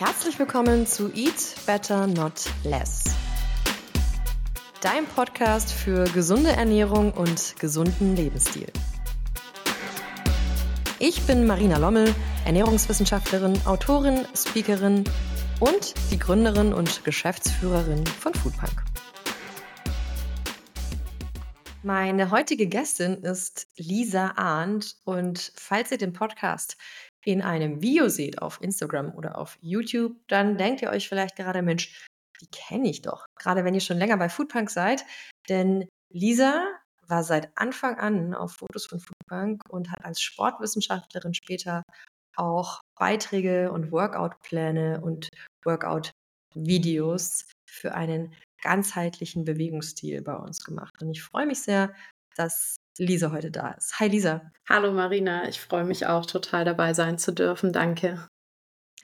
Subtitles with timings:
[0.00, 3.04] Herzlich willkommen zu Eat Better Not Less.
[4.80, 8.72] Dein Podcast für gesunde Ernährung und gesunden Lebensstil.
[10.98, 12.14] Ich bin Marina Lommel,
[12.46, 15.04] Ernährungswissenschaftlerin, Autorin, Speakerin
[15.58, 18.82] und die Gründerin und Geschäftsführerin von Foodpunk.
[21.82, 26.78] Meine heutige Gästin ist Lisa Arndt und falls ihr den Podcast
[27.24, 31.62] in einem Video seht auf Instagram oder auf YouTube, dann denkt ihr euch vielleicht gerade,
[31.62, 32.06] Mensch,
[32.40, 33.26] die kenne ich doch.
[33.38, 35.04] Gerade wenn ihr schon länger bei Foodpunk seid.
[35.48, 36.64] Denn Lisa
[37.06, 41.82] war seit Anfang an auf Fotos von Foodpunk und hat als Sportwissenschaftlerin später
[42.36, 45.28] auch Beiträge und Workout-Pläne und
[45.64, 50.94] Workout-Videos für einen ganzheitlichen Bewegungsstil bei uns gemacht.
[51.00, 51.92] Und ich freue mich sehr,
[52.36, 53.98] dass Lisa heute da ist.
[53.98, 54.50] Hi Lisa.
[54.68, 57.72] Hallo Marina, ich freue mich auch total dabei sein zu dürfen.
[57.72, 58.26] Danke.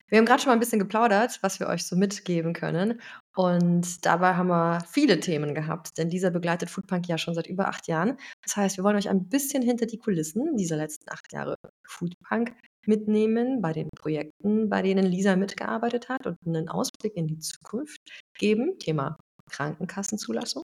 [0.08, 3.00] Wir haben gerade schon mal ein bisschen geplaudert, was wir euch so mitgeben können.
[3.34, 7.68] Und dabei haben wir viele Themen gehabt, denn Lisa begleitet Foodpunk ja schon seit über
[7.68, 8.16] acht Jahren.
[8.44, 11.56] Das heißt, wir wollen euch ein bisschen hinter die Kulissen dieser letzten acht Jahre
[11.88, 12.52] Foodpunk
[12.86, 18.00] mitnehmen bei den Projekten, bei denen Lisa mitgearbeitet hat und einen Ausblick in die Zukunft
[18.38, 18.78] geben.
[18.78, 19.18] Thema
[19.50, 20.62] Krankenkassenzulassung.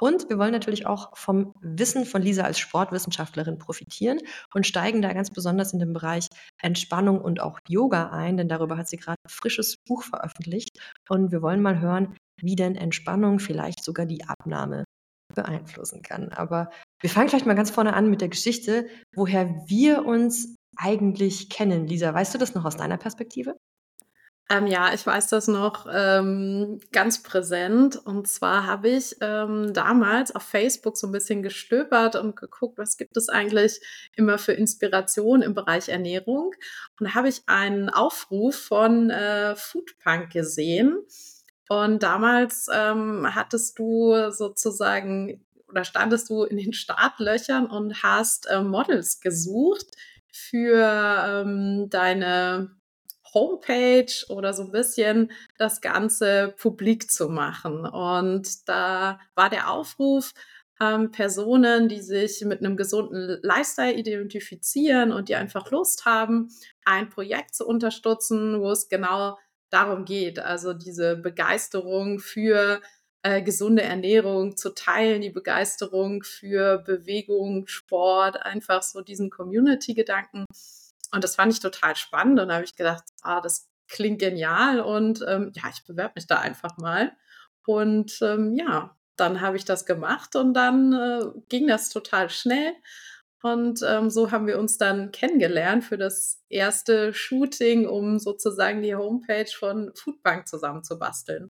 [0.00, 4.18] Und wir wollen natürlich auch vom Wissen von Lisa als Sportwissenschaftlerin profitieren
[4.54, 6.28] und steigen da ganz besonders in den Bereich
[6.60, 10.78] Entspannung und auch Yoga ein, denn darüber hat sie gerade ein frisches Buch veröffentlicht.
[11.08, 14.84] Und wir wollen mal hören, wie denn Entspannung vielleicht sogar die Abnahme
[15.34, 16.30] beeinflussen kann.
[16.30, 21.50] Aber wir fangen vielleicht mal ganz vorne an mit der Geschichte, woher wir uns eigentlich
[21.50, 21.86] kennen.
[21.86, 23.56] Lisa, weißt du das noch aus deiner Perspektive?
[24.50, 27.96] Ähm, ja, ich weiß das noch ähm, ganz präsent.
[28.04, 32.96] Und zwar habe ich ähm, damals auf Facebook so ein bisschen gestöbert und geguckt, was
[32.96, 33.80] gibt es eigentlich
[34.14, 36.52] immer für Inspiration im Bereich Ernährung.
[36.98, 40.98] Und da habe ich einen Aufruf von äh, Foodpunk gesehen.
[41.68, 48.60] Und damals ähm, hattest du sozusagen oder standest du in den Startlöchern und hast äh,
[48.60, 49.86] Models gesucht
[50.30, 50.84] für
[51.26, 52.70] ähm, deine
[53.34, 57.86] Homepage oder so ein bisschen das Ganze publik zu machen.
[57.86, 60.34] Und da war der Aufruf,
[60.80, 66.48] ähm, Personen, die sich mit einem gesunden Lifestyle identifizieren und die einfach Lust haben,
[66.84, 69.38] ein Projekt zu unterstützen, wo es genau
[69.70, 72.80] darum geht, also diese Begeisterung für
[73.22, 80.44] äh, gesunde Ernährung zu teilen, die Begeisterung für Bewegung, Sport, einfach so diesen Community-Gedanken
[81.12, 82.40] und das fand ich total spannend.
[82.40, 86.26] Und da habe ich gedacht, ah, das klingt genial und ähm, ja, ich bewerbe mich
[86.26, 87.12] da einfach mal.
[87.66, 92.72] Und ähm, ja, dann habe ich das gemacht und dann äh, ging das total schnell.
[93.42, 98.94] Und ähm, so haben wir uns dann kennengelernt für das erste Shooting, um sozusagen die
[98.94, 101.48] Homepage von Foodbank zusammenzubasteln.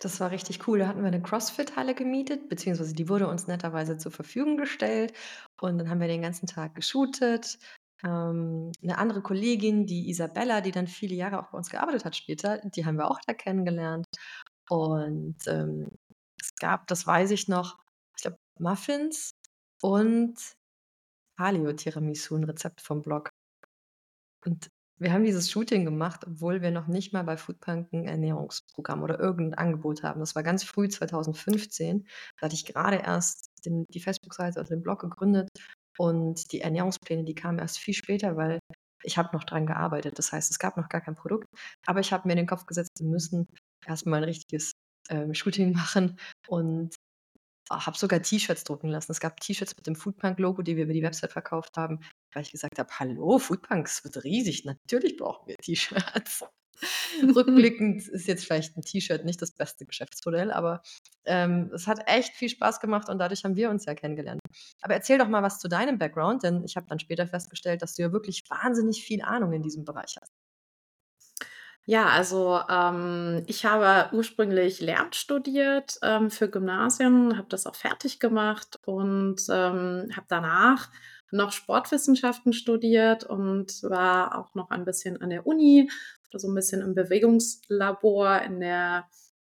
[0.00, 0.80] Das war richtig cool.
[0.80, 5.12] Da hatten wir eine CrossFit-Halle gemietet, beziehungsweise die wurde uns netterweise zur Verfügung gestellt.
[5.60, 7.58] Und dann haben wir den ganzen Tag geshootet,
[8.04, 12.16] ähm, 'ne andere Kollegin, die Isabella, die dann viele Jahre auch bei uns gearbeitet hat
[12.16, 14.06] später, die haben wir auch da kennengelernt.
[14.70, 15.90] Und, ähm,
[16.40, 17.78] es gab, das weiß ich noch,
[18.16, 19.32] ich glaube, Muffins
[19.82, 20.36] und
[21.38, 23.30] Paleo-Tiramisu, 'n Rezept vom Blog.
[24.46, 24.68] Und
[24.98, 29.18] wir haben dieses Shooting gemacht, obwohl wir noch nicht mal bei Foodpunk 'n Ernährungsprogramm oder
[29.18, 30.20] irgendein Angebot haben.
[30.20, 32.06] Das war ganz früh 2015.
[32.38, 35.48] Da hatte ich gerade erst den die Facebook-Seite oder den Blog gegründet
[35.98, 38.58] und die Ernährungspläne, die kamen erst viel später, weil
[39.02, 40.18] ich habe noch dran gearbeitet.
[40.18, 41.46] Das heißt, es gab noch gar kein Produkt.
[41.86, 43.46] Aber ich habe mir in den Kopf gesetzt, wir müssen
[43.86, 44.72] erstmal ein richtiges
[45.10, 46.18] ähm, Shooting machen
[46.48, 46.94] und
[47.70, 49.12] habe sogar T-Shirts drucken lassen.
[49.12, 52.00] Es gab T-Shirts mit dem Foodpunk-Logo, die wir über die Website verkauft haben,
[52.32, 56.44] weil ich gesagt habe, hallo, Foodpunk, es wird riesig, natürlich brauchen wir T-Shirts.
[57.34, 60.82] Rückblickend ist jetzt vielleicht ein T-Shirt nicht das beste Geschäftsmodell, aber
[61.24, 64.40] ähm, es hat echt viel Spaß gemacht und dadurch haben wir uns ja kennengelernt.
[64.82, 67.94] Aber erzähl doch mal was zu deinem Background, denn ich habe dann später festgestellt, dass
[67.94, 70.32] du ja wirklich wahnsinnig viel Ahnung in diesem Bereich hast.
[71.86, 78.20] Ja, also ähm, ich habe ursprünglich Lehramt studiert ähm, für Gymnasien, habe das auch fertig
[78.20, 80.88] gemacht und ähm, habe danach
[81.30, 85.90] noch Sportwissenschaften studiert und war auch noch ein bisschen an der Uni,
[86.38, 89.08] so ein bisschen im Bewegungslabor in der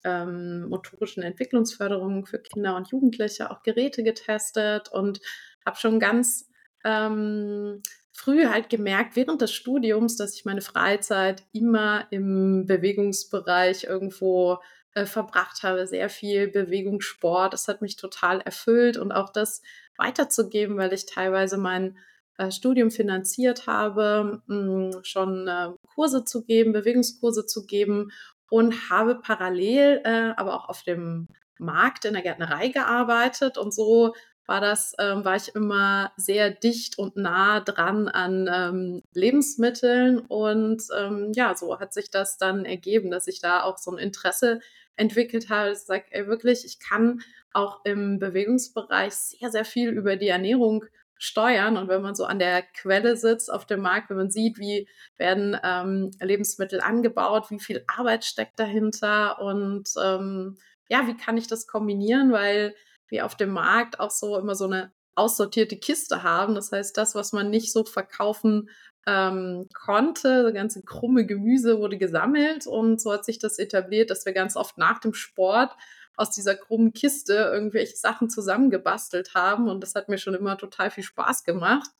[0.04, 5.20] ähm, motorischen Entwicklungsförderung für Kinder und Jugendliche auch Geräte getestet und
[5.64, 6.48] habe schon ganz
[6.84, 7.82] ähm,
[8.12, 14.58] früh halt gemerkt, während des Studiums, dass ich meine Freizeit immer im Bewegungsbereich irgendwo
[14.94, 15.86] äh, verbracht habe.
[15.86, 17.52] Sehr viel Bewegung, Sport.
[17.52, 19.62] Das hat mich total erfüllt und auch das
[19.96, 21.96] weiterzugeben, weil ich teilweise mein
[22.38, 25.70] äh, Studium finanziert habe, mh, hm, schon äh,
[26.00, 28.10] Kurse zu geben, Bewegungskurse zu geben
[28.48, 34.14] und habe parallel äh, aber auch auf dem Markt in der Gärtnerei gearbeitet und so
[34.46, 40.82] war das, ähm, war ich immer sehr dicht und nah dran an ähm, Lebensmitteln und
[40.98, 44.60] ähm, ja, so hat sich das dann ergeben, dass ich da auch so ein Interesse
[44.96, 45.72] entwickelt habe.
[45.72, 47.20] Ich sage, wirklich, ich kann
[47.52, 50.86] auch im Bewegungsbereich sehr, sehr viel über die Ernährung
[51.20, 51.76] steuern.
[51.76, 54.88] Und wenn man so an der Quelle sitzt auf dem Markt, wenn man sieht, wie
[55.18, 60.56] werden ähm, Lebensmittel angebaut, wie viel Arbeit steckt dahinter und ähm,
[60.88, 62.74] ja, wie kann ich das kombinieren, weil
[63.08, 66.54] wir auf dem Markt auch so immer so eine aussortierte Kiste haben.
[66.54, 68.70] Das heißt, das, was man nicht so verkaufen
[69.06, 74.24] ähm, konnte, das ganze krumme Gemüse wurde gesammelt und so hat sich das etabliert, dass
[74.24, 75.72] wir ganz oft nach dem Sport
[76.16, 79.68] aus dieser krummen Kiste irgendwelche Sachen zusammengebastelt haben.
[79.68, 81.90] Und das hat mir schon immer total viel Spaß gemacht,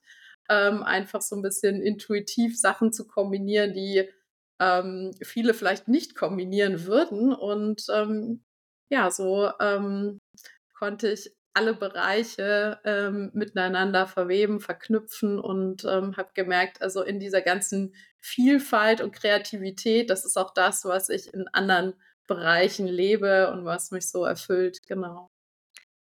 [0.49, 4.09] ähm, einfach so ein bisschen intuitiv Sachen zu kombinieren, die
[4.59, 7.33] ähm, viele vielleicht nicht kombinieren würden.
[7.33, 8.43] Und ähm,
[8.89, 10.19] ja, so ähm,
[10.73, 17.41] konnte ich alle Bereiche ähm, miteinander verweben, verknüpfen und ähm, habe gemerkt, also in dieser
[17.41, 21.93] ganzen Vielfalt und Kreativität, das ist auch das, was ich in anderen
[22.35, 25.29] Bereichen lebe und was mich so erfüllt, genau.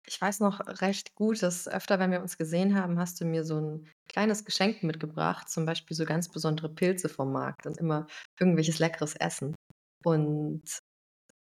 [0.06, 3.46] Ich weiß noch recht gut, dass öfter, wenn wir uns gesehen haben, hast du mir
[3.46, 8.08] so ein kleines Geschenk mitgebracht, zum Beispiel so ganz besondere Pilze vom Markt und immer
[8.40, 9.56] irgendwelches leckeres Essen.
[10.04, 10.64] Und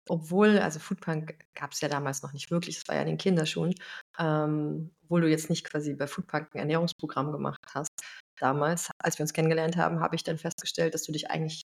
[0.08, 3.18] obwohl also Foodpunk gab es ja damals noch nicht wirklich, das war ja in den
[3.18, 3.74] Kinderschuhen,
[4.18, 7.90] ähm, obwohl du jetzt nicht quasi bei Foodpunk 'n Ernährungsprogramm gemacht hast.
[8.40, 11.62] Damals, als wir uns kennengelernt haben, habe ich dann festgestellt, dass du dich eigentlich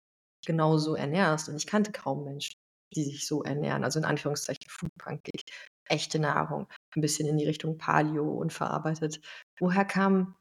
[0.45, 2.53] genauso ernährst und ich kannte kaum Menschen,
[2.95, 5.45] die sich so ernähren, also in Anführungszeichen foodpunkig,
[5.85, 9.21] echte Nahrung, ein bisschen in die Richtung Paleo, unverarbeitet.
[9.59, 10.35] Woher kam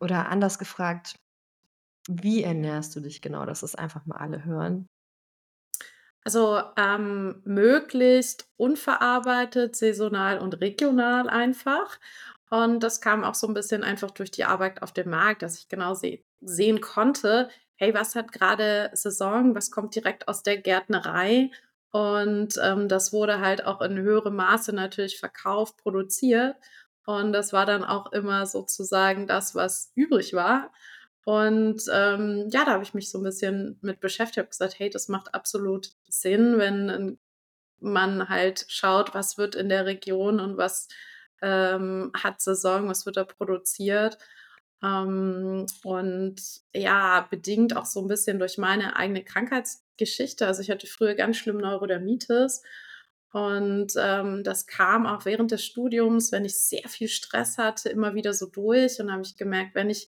[0.00, 1.16] oder anders gefragt,
[2.08, 4.86] wie ernährst du dich genau, dass das einfach mal alle hören?
[6.24, 11.98] Also, ähm, möglichst unverarbeitet, saisonal und regional einfach.
[12.50, 15.58] Und das kam auch so ein bisschen einfach durch die Arbeit auf dem Markt, dass
[15.58, 17.48] ich genau seh sehen konnte:
[17.80, 19.54] „Hey, was hat gerade Saison?
[19.54, 21.50] Was kommt direkt aus der Gärtnerei?“
[21.92, 26.56] Und, ähm, das wurde halt auch in höherem Maße natürlich verkauft, produziert.
[27.06, 30.72] Und das war dann auch immer sozusagen das, was übrig war.
[31.24, 34.90] Und, ähm, ja, da habe ich mich so ein bisschen mit beschäftigt, habe gesagt: „Hey,
[34.90, 37.18] das macht absolut Sinn, wenn
[37.80, 40.88] man halt schaut, was wird in der Region und was,
[41.42, 44.18] ähm, hat Saison, was wird da produziert.
[44.82, 46.36] Ähm, und
[46.74, 50.46] ja, bedingt auch so ein bisschen durch meine eigene Krankheitsgeschichte.
[50.46, 52.62] Also, ich hatte früher ganz schlimm Neurodermitis
[53.32, 58.14] und, ähm, das kam auch während des Studiums, wenn ich sehr viel Stress hatte, immer
[58.14, 59.00] wieder so durch.
[59.00, 60.08] Und habe ich gemerkt, wenn ich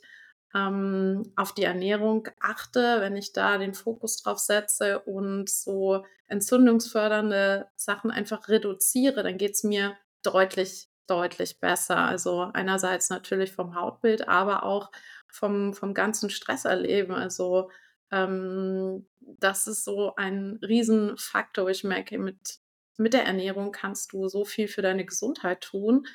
[0.56, 7.68] ähm, auf die Ernährung achte, wenn ich da den Fokus drauf setze und so entzündungsfördernde
[7.76, 11.98] Sachen einfach reduziere, dann geht's mir deutlich, deutlich besser.
[11.98, 14.92] Also einerseits natürlich vom Hautbild, aber auch
[15.28, 17.16] vom, vom ganzen Stresserleben.
[17.16, 17.70] Also
[18.12, 21.70] ähm, das ist so ein Riesenfaktor.
[21.70, 22.60] Ich merke, mit,
[22.98, 26.06] mit der Ernährung kannst du so viel für deine Gesundheit tun.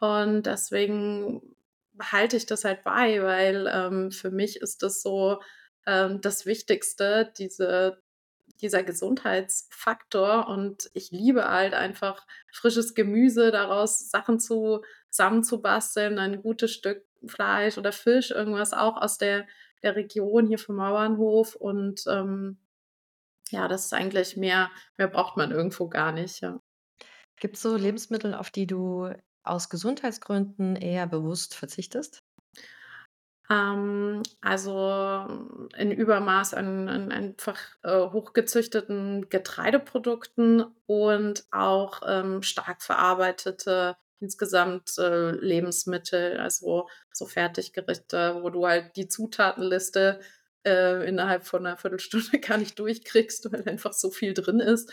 [0.00, 1.56] Und deswegen
[1.92, 5.40] behalte ich das halt bei, weil, ähm, für mich ist das so,
[5.86, 8.02] ähm, das Wichtigste, diese
[8.60, 16.72] dieser Gesundheitsfaktor und ich liebe halt einfach frisches Gemüse, daraus Sachen zu zusammenzubasteln, ein gutes
[16.72, 19.46] Stück Fleisch oder Fisch, irgendwas auch aus der
[19.82, 22.58] der Region hier vom Bauernhof und, ähm,
[23.50, 26.60] ja, das ist eigentlich mehr mehr braucht man irgendwo gar nicht, ja.
[27.36, 29.10] Gibt's so Lebensmittel, auf die du
[29.42, 32.22] aus Gesundheitsgründen eher bewusst verzichtest?
[33.50, 35.26] Ähm, also,
[35.76, 45.30] in Übermaß an an einfach, äh, hochgezüchteten Getreideprodukten und auch, ähm, stark verarbeitete insgesamt, äh,
[45.32, 50.20] Lebensmittel, also so Fertiggerichte, wo du halt die Zutatenliste,
[50.64, 54.92] äh, innerhalb von einer Viertelstunde gar nicht durchkriegst, weil einfach so viel drin ist.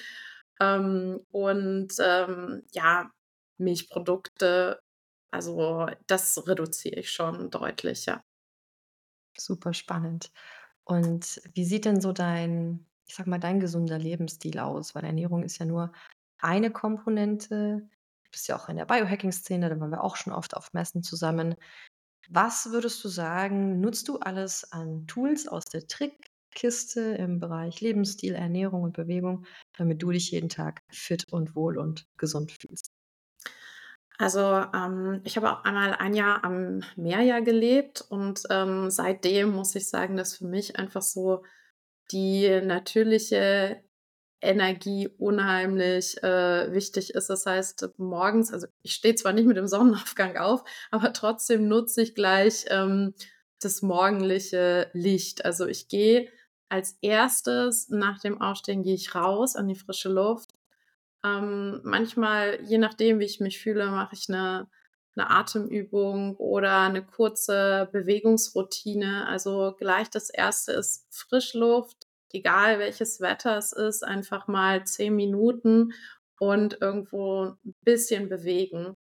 [0.60, 3.10] Ähm, und, ähm, ja,
[3.58, 4.80] Milchprodukte,
[5.32, 8.24] also das reduziere ich schon deutlich, ja.
[9.38, 10.32] Super spannend.
[10.86, 14.96] Und wie sieht denn so dein, ich sage mal, dein gesunder Lebensstil aus?
[14.96, 15.94] Weil Ernährung ist ja nur
[16.40, 17.90] eine Komponente.
[18.26, 21.04] Du bist ja auch in der Biohacking-Szene, da waren wir auch schon oft auf Messen
[21.04, 21.56] zusammen.
[22.30, 28.36] Was würdest du sagen, nutzt du alles an Tools aus der Trickkiste im Bereich Lebensstil,
[28.36, 29.46] Ernährung und Bewegung,
[29.78, 32.93] damit du dich jeden Tag fit und wohl und gesund fühlst?
[34.24, 34.40] Also,
[34.74, 39.76] ähm, ich habe auch einmal ein Jahr am Meer ja gelebt und, ähm, seitdem muss
[39.76, 41.44] ich sagen, dass für mich einfach so
[42.12, 43.84] die natürliche
[44.42, 47.30] Energie unheimlich äh, wichtig ist.
[47.30, 52.02] Das heißt, morgens, also ich stehe zwar nicht mit dem Sonnenaufgang auf, aber trotzdem nutze
[52.04, 53.14] ich gleich ähm,
[53.62, 55.46] das morgendliche Licht.
[55.46, 56.30] Also ich gehe
[56.70, 60.53] als erstes nach dem Aufstehen gehe ich raus an die frische Luft.
[61.26, 64.68] Ähm, manchmal, je nachdem, wie ich mich fühle, mache ich eine,
[65.16, 69.28] eine Atemübung oder eine kurze Bewegungsroutine.
[69.28, 75.94] Also gleich das erste ist Frischluft, egal welches Wetter es ist, einfach mal zehn Minuten
[76.40, 78.98] und irgendwo ein bisschen bewegen.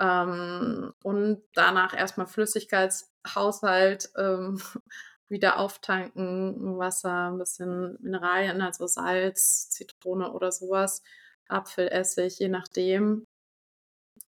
[0.00, 4.60] Ähm, und danach erstmal Flüssigkeitshaushalt ähm,
[5.28, 11.02] wieder auftanken, Wasser, ein bisschen Mineralien, also Salz, Zitrone oder sowas,
[11.48, 13.24] Apfelessig, je nachdem.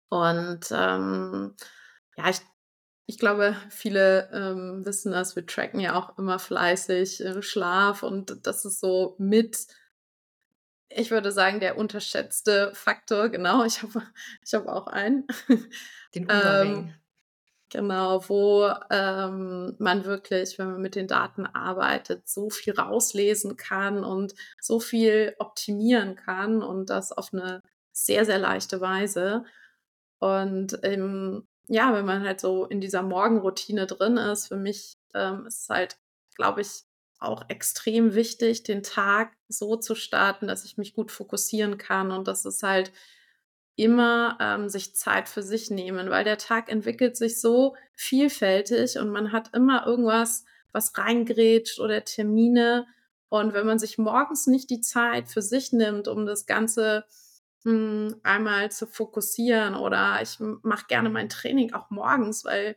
[0.09, 1.55] Und ähm,
[2.17, 2.41] ja, ich
[3.11, 5.35] ich glaube, viele ähm, wissen das.
[5.35, 9.67] Wir tracken ja auch immer fleißig äh, Schlaf und das ist so mit,
[10.91, 13.31] ich würde sagen, der unterschätzte Faktor.
[13.31, 14.03] Genau, ich habe
[14.45, 15.27] ich hab auch einen.
[16.15, 16.77] Den Übergang.
[16.89, 16.95] ähm,
[17.71, 24.05] genau, wo ähm, man wirklich, wenn man mit den Daten arbeitet, so viel rauslesen kann
[24.05, 29.45] und so viel optimieren kann und das auf eine sehr, sehr leichte Weise.
[30.19, 35.47] Und ähm, ja, wenn man halt so in dieser Morgenroutine drin ist, für mich ähm,
[35.47, 35.99] ist es halt,
[36.37, 36.85] glaube ich,
[37.21, 42.29] auch extrem wichtig, den Tag so zu starten, dass ich mich gut fokussieren kann und
[42.29, 42.93] dass es halt
[43.79, 49.11] immer ähm, sich Zeit für sich nehmen, weil der Tag entwickelt sich so vielfältig und
[49.11, 52.87] man hat immer irgendwas, was reingrätscht oder Termine.
[53.29, 57.05] Und wenn man sich morgens nicht die Zeit für sich nimmt, um das Ganze
[57.63, 62.77] hm, einmal zu fokussieren oder ich mache gerne mein Training auch morgens, weil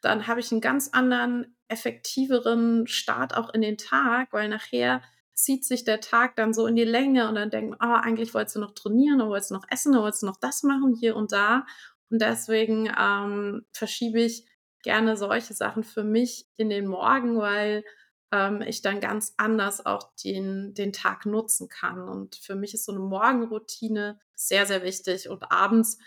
[0.00, 5.02] dann habe ich einen ganz anderen, effektiveren Start auch in den Tag, weil nachher
[5.42, 8.34] zieht sich der Tag dann so in die Länge und dann denkt man, oh, eigentlich
[8.34, 10.94] wolltest du noch trainieren oder wolltest du noch essen oder wolltest du noch das machen
[10.94, 11.66] hier und da.
[12.10, 14.46] Und deswegen ähm, verschiebe ich
[14.82, 17.84] gerne solche Sachen für mich in den Morgen, weil
[18.32, 22.08] ähm, ich dann ganz anders auch den, den Tag nutzen kann.
[22.08, 25.28] Und für mich ist so eine Morgenroutine sehr, sehr wichtig.
[25.28, 25.98] Und abends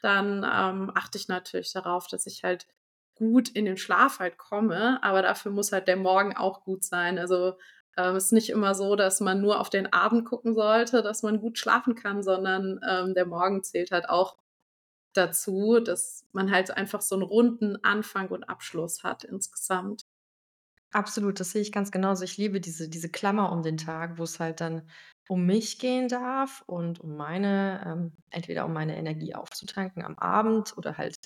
[0.00, 2.66] dann ähm, achte ich natürlich darauf, dass ich halt
[3.14, 7.18] gut in den Schlaf halt komme, aber dafür muss halt der Morgen auch gut sein.
[7.18, 7.56] Also
[7.96, 11.22] ähm, es ist nicht immer so, dass man nur auf den Abend gucken sollte, dass
[11.22, 14.38] man gut schlafen kann, sondern ähm, der Morgen zählt halt auch
[15.14, 20.04] dazu, dass man halt einfach so einen runden Anfang und Abschluss hat insgesamt.
[20.94, 22.24] Absolut, das sehe ich ganz genauso.
[22.24, 24.82] Ich liebe diese diese Klammer um den Tag, wo es halt dann
[25.28, 30.76] um mich gehen darf und um meine ähm, entweder um meine Energie aufzutanken am Abend
[30.76, 31.16] oder halt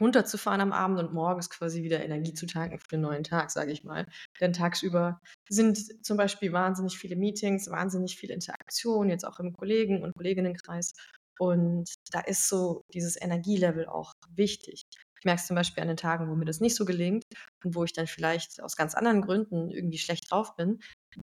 [0.00, 3.72] runterzufahren am Abend und morgens quasi wieder Energie zu tanken für den neuen Tag, sage
[3.72, 4.06] ich mal.
[4.40, 10.02] Denn tagsüber sind zum Beispiel wahnsinnig viele Meetings, wahnsinnig viel Interaktion, jetzt auch im Kollegen
[10.02, 10.92] und Kolleginnenkreis.
[11.38, 14.82] Und da ist so dieses Energielevel auch wichtig.
[15.18, 17.24] Ich merke es zum Beispiel an den Tagen, wo mir das nicht so gelingt
[17.64, 20.80] und wo ich dann vielleicht aus ganz anderen Gründen irgendwie schlecht drauf bin,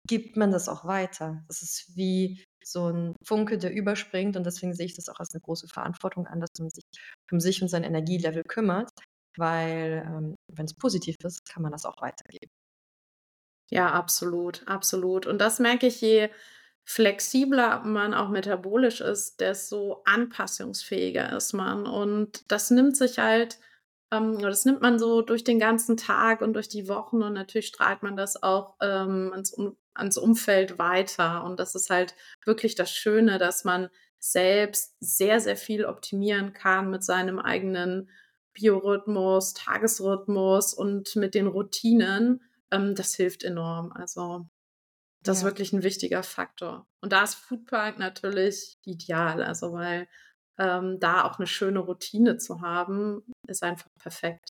[0.07, 1.45] gibt man das auch weiter.
[1.49, 5.35] Das ist wie so ein Funke, der überspringt und deswegen sehe ich das auch als
[5.35, 6.85] eine große Verantwortung an, dass man sich
[7.31, 8.91] um sich und sein Energielevel kümmert,
[9.37, 12.51] weil, ähm, es positiv ist, kann man das auch weitergeben.
[13.71, 15.27] Ja, absolut, absolut.
[15.27, 16.29] Und das merke ich, je
[16.85, 21.87] flexibler man auch metabolisch ist, desto anpassungsfähiger ist man.
[21.87, 23.59] Und das nimmt sich halt
[24.13, 27.69] ähm, das nimmt man so durch den ganzen Tag und durch die Wochen und natürlich
[27.69, 31.45] strahlt man das auch ähm, um, ans Umfeld weiter.
[31.45, 36.91] Und das ist halt wirklich das Schöne, dass man selbst sehr, sehr viel optimieren kann
[36.91, 38.11] mit seinem eigenen
[38.55, 42.43] Biorhythmus, Tagesrhythmus und mit den Routinen.
[42.71, 43.93] Ähm, das hilft enorm.
[43.93, 44.47] Also
[45.23, 45.45] das ist Ja.
[45.45, 46.87] wirklich ein wichtiger Faktor.
[47.01, 50.09] Und da ist Foodpark natürlich ideal, also weil
[50.59, 54.51] ähm, da auch eine schöne Routine zu haben, ist einfach perfekt.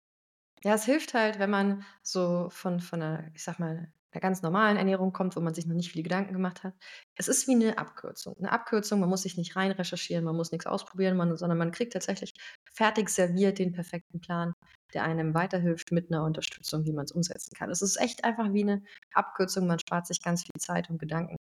[0.64, 4.43] Ja, es hilft halt, wenn man so von von 'ner, ich sage mal, 'ner ganz
[4.43, 6.75] normalen Ernährung kommt, wo man sich noch nicht viele Gedanken gemacht hat.
[7.17, 8.37] Es ist wie 'ne Abkürzung.
[8.39, 11.73] 'Ne Abkürzung, man muss sich nicht rein recherchieren, man muss nix ausprobieren, man sondern man
[11.73, 12.35] kriegt tatsächlich
[12.75, 14.53] fertig serviert den perfekten Plan,
[14.95, 17.71] der einem weiterhilft mit 'ner Unterstützung, wie man's umsetzen kann.
[17.71, 18.83] Es ist echt einfach wie 'ne
[19.15, 21.37] Abkürzung, man spart sich ganz viel Zeit und Gedanken.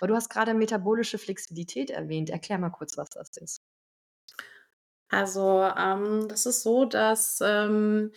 [0.00, 2.30] Aber du hast grade metabolische Flexibilität erwähnt.
[2.30, 3.58] Erklär mal kurz, was das ist.
[5.10, 8.12] Also, ähm, das ist so, dass, ähm,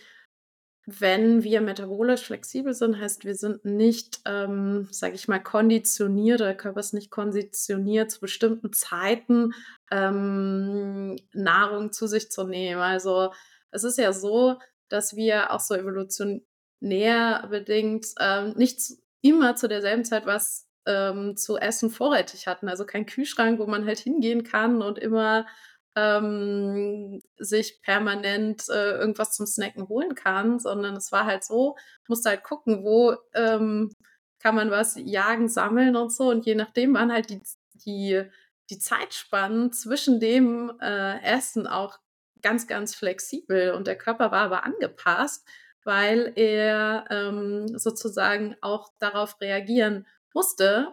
[0.86, 6.56] wenn wir metabolisch flexibel sind, heißt, wir sind nicht, ähm, sage ich mal, konditioniert der
[6.56, 9.52] Körper ist nicht konditioniert, zu bestimmten Zeiten,
[9.92, 12.80] ähm, Nahrung zu sich zu nehmen.
[12.80, 13.32] Also,
[13.70, 14.58] es ist ja so,
[14.88, 18.80] dass wir auch so evolutionär bedingt, ähm, nicht
[19.22, 22.68] immer zu derselben Zeit was ähm, zu essen vorrätig hatten.
[22.68, 25.46] Also kein Kühlschrank, wo man halt hingehen kann und immer
[25.94, 31.76] ähm, sich permanent äh, irgendwas zum Snacken holen kann, sondern es war halt so,
[32.08, 33.94] musste halt gucken, wo ähm,
[34.38, 36.30] kann man was jagen, sammeln und so.
[36.30, 37.40] Und je nachdem waren halt die,
[37.74, 38.22] die,
[38.70, 41.98] die Zeitspannen zwischen dem äh, Essen auch
[42.42, 43.72] ganz, ganz flexibel.
[43.72, 45.46] Und der Körper war aber angepasst,
[45.84, 50.92] weil er ähm, sozusagen auch darauf reagieren musste.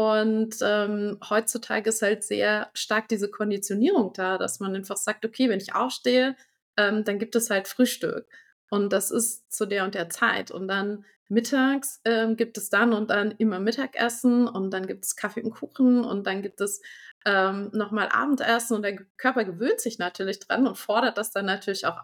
[0.00, 5.50] Und ähm, heutzutage ist halt sehr stark diese Konditionierung da, dass man einfach sagt, okay,
[5.50, 6.36] wenn ich aufstehe,
[6.78, 8.26] ähm, dann gibt es halt Frühstück.
[8.70, 10.50] Und das ist zu der und der Zeit.
[10.52, 15.16] Und dann mittags ähm, gibt es dann und dann immer Mittagessen und dann gibt es
[15.16, 16.80] Kaffee und Kuchen und dann gibt es
[17.26, 21.84] ähm, nochmal Abendessen und der Körper gewöhnt sich natürlich dran und fordert das dann natürlich
[21.84, 22.00] auch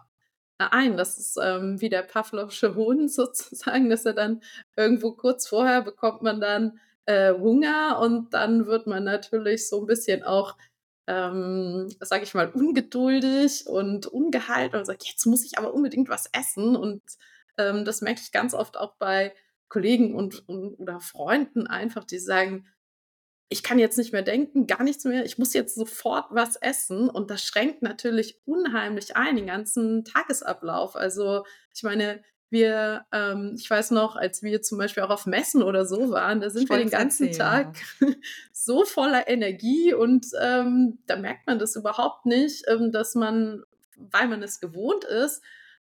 [0.59, 0.97] ein.
[0.97, 4.41] Das ist ähm, wie der Pavlovsche Hund sozusagen, dass er dann
[4.75, 9.87] irgendwo kurz vorher bekommt man dann äh, Hunger und dann wird man natürlich so ein
[9.87, 10.57] bisschen auch,
[11.07, 16.29] ähm, sage ich mal, ungeduldig und ungehalten und sagt, jetzt muss ich aber unbedingt was
[16.33, 16.75] essen.
[16.75, 17.01] Und
[17.57, 19.33] ähm, das merke ich ganz oft auch bei
[19.69, 22.67] Kollegen und, und oder Freunden einfach, die sagen,
[23.49, 27.09] ich kann jetzt nicht mehr denken, gar nichts mehr, ich muss jetzt sofort was essen
[27.09, 30.97] und das schränkt natürlich unheimlich ein, den ganzen Tagesablauf.
[30.97, 35.61] Also ich meine, wir, ähm, ich weiß noch, als wir zum Beispiel auch auf Messen
[35.63, 37.77] oder so waren, da sind wir den ganzen erzählen, Tag
[38.51, 43.63] so voller Energie und ähm, da merkt man das überhaupt nicht, ähm, dass man,
[43.97, 45.43] weil man es gewohnt ist,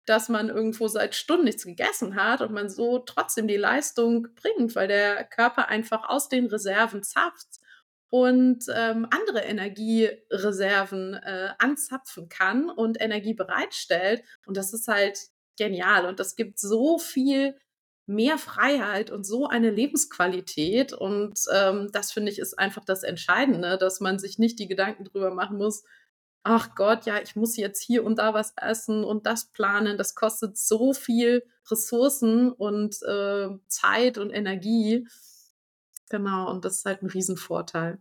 [0.07, 4.75] dass man irgendwo seit Stunden nichts gegessen hat und man so trotzdem die Leistung bringt,
[4.75, 7.61] weil der Körper einfach aus den Reserven zapft
[8.11, 14.25] und ähm, andere Energiereserven äh, anzapfen kann und Energie bereitstellt.
[14.47, 15.19] Und das ist halt
[15.61, 16.07] genial.
[16.07, 17.55] Und das gibt so viel
[18.07, 20.95] mehr Freiheit und so eine Lebensqualität.
[20.95, 25.05] Und ähm, das finde ich ist einfach das Entscheidende, dass man sich nicht die Gedanken
[25.05, 25.85] drüber machen muss,
[26.43, 29.99] ach Gott, ja, ich muss jetzt hier und da was essen und das planen.
[29.99, 35.07] Das kostet so viel Ressourcen und äh, Zeit und Energie.
[36.09, 38.01] Genau, und das ist halt ein Riesenvorteil.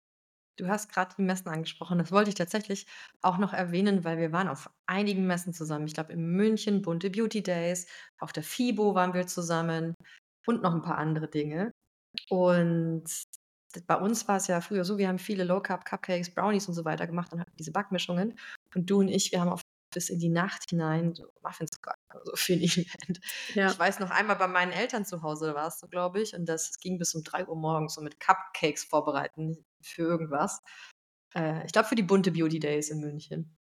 [0.59, 1.99] Du hast gerade die Messen angesprochen.
[1.99, 2.85] Das wollte ich tatsächlich
[3.21, 5.87] auch noch erwähnen, weil wir waren auf einigen Messen zusammen.
[5.87, 7.87] Ich glaube, in München, bunte Beauty Days,
[8.19, 9.95] auf der FIBO waren wir zusammen
[10.45, 11.71] und noch ein paar andere Dinge.
[12.29, 13.05] Und
[13.87, 16.73] bei uns war es ja früher so, wir haben viele Low Carb Cupcakes, Brownies und
[16.73, 18.37] so weiter gemacht und hatten diese Backmischungen.
[18.75, 19.61] Und du und ich, wir haben auf
[19.93, 23.21] bis in die Nacht hinein so Muffins gebacken, also für ein Event.
[23.55, 23.71] Ja.
[23.71, 26.77] Ich weiß noch einmal bei meinen Eltern zu Hause warst du, glaube ich, und das
[26.79, 30.61] ging bis um 3 Uhr morgens so mit Cupcakes vorbereiten für irgendwas.
[31.35, 33.55] Äh, ich glaube für die bunte Beauty Days in München.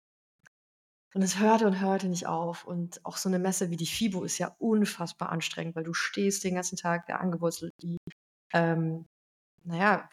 [1.15, 2.65] Und es hörte und hörte nicht auf.
[2.65, 6.43] Und auch so eine Messe wie die FIBO ist ja unfassbar anstrengend, weil du stehst
[6.45, 7.99] den ganzen Tag da angewurzelt, die
[8.53, 9.07] ähm,
[9.65, 10.09] naja,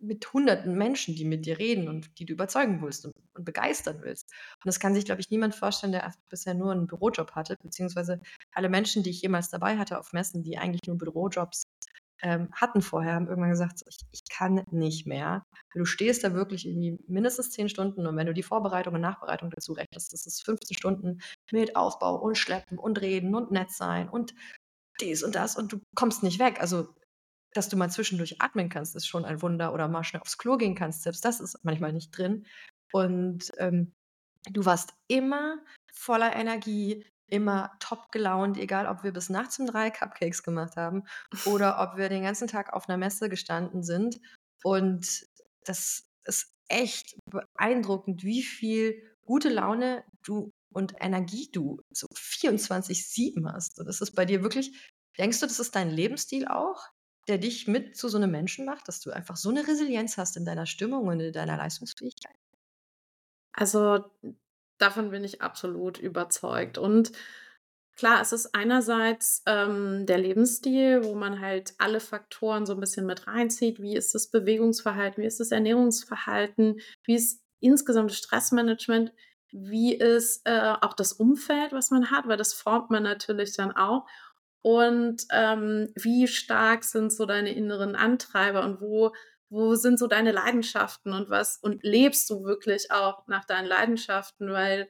[0.00, 4.00] mit hunderten Menschen, die mit dir reden und die du überzeugen willst und, und begeistern
[4.02, 4.30] willst.
[4.56, 8.20] Und das kann sich, glaube ich, niemand vorstellen, der bisher nur einen Bürojob hatte, beziehungsweise
[8.52, 11.64] alle Menschen, die ich jemals dabei hatte auf Messen, die eigentlich nur Bürojobs
[12.22, 15.44] ähm, hatten vorher, haben irgendwann gesagt, ich, ich kann nicht mehr.
[15.74, 19.50] Du stehst da wirklich irgendwie mindestens zehn Stunden und wenn du die Vorbereitung und Nachbereitung
[19.50, 21.20] dazu rechnest, das ist 15 Stunden
[21.52, 24.34] mit Aufbau und Schleppen und Reden und nett sein und
[25.00, 26.60] dies und das und du kommst nicht weg.
[26.60, 26.94] Also
[27.56, 30.56] dass du mal zwischendurch atmen kannst, ist schon ein Wunder oder mal schnell aufs Klo
[30.56, 31.02] gehen kannst.
[31.02, 32.46] Selbst das ist manchmal nicht drin.
[32.92, 33.92] Und ähm,
[34.50, 35.58] du warst immer
[35.92, 41.04] voller Energie, immer top gelaunt, egal ob wir bis nachts um drei Cupcakes gemacht haben
[41.44, 44.20] oder ob wir den ganzen Tag auf einer Messe gestanden sind.
[44.62, 45.26] Und
[45.64, 53.78] das ist echt beeindruckend, wie viel gute Laune du und Energie du so 24-7 hast.
[53.80, 56.90] Und das ist bei dir wirklich, denkst du, das ist dein Lebensstil auch?
[57.28, 60.36] der dich mit zu so einem Menschen macht, dass du einfach so eine Resilienz hast
[60.36, 62.36] in deiner Stimmung und in deiner Leistungsfähigkeit?
[63.52, 64.04] Also,
[64.78, 66.78] davon bin ich absolut überzeugt.
[66.78, 67.12] Und
[67.96, 73.06] klar, es ist einerseits ähm, der Lebensstil, wo man halt alle Faktoren so ein bisschen
[73.06, 73.80] mit reinzieht.
[73.80, 75.22] Wie ist das Bewegungsverhalten?
[75.22, 76.80] Wie ist das Ernährungsverhalten?
[77.04, 79.12] Wie ist insgesamt das Stressmanagement?
[79.52, 82.26] Wie ist äh, auch das Umfeld, was man hat?
[82.26, 84.06] Weil das formt man natürlich dann auch
[84.66, 89.12] und ähm, wie stark sind so deine inneren Antreiber und wo,
[89.48, 94.50] wo sind so deine Leidenschaften und was und lebst du wirklich auch nach deinen Leidenschaften,
[94.52, 94.88] weil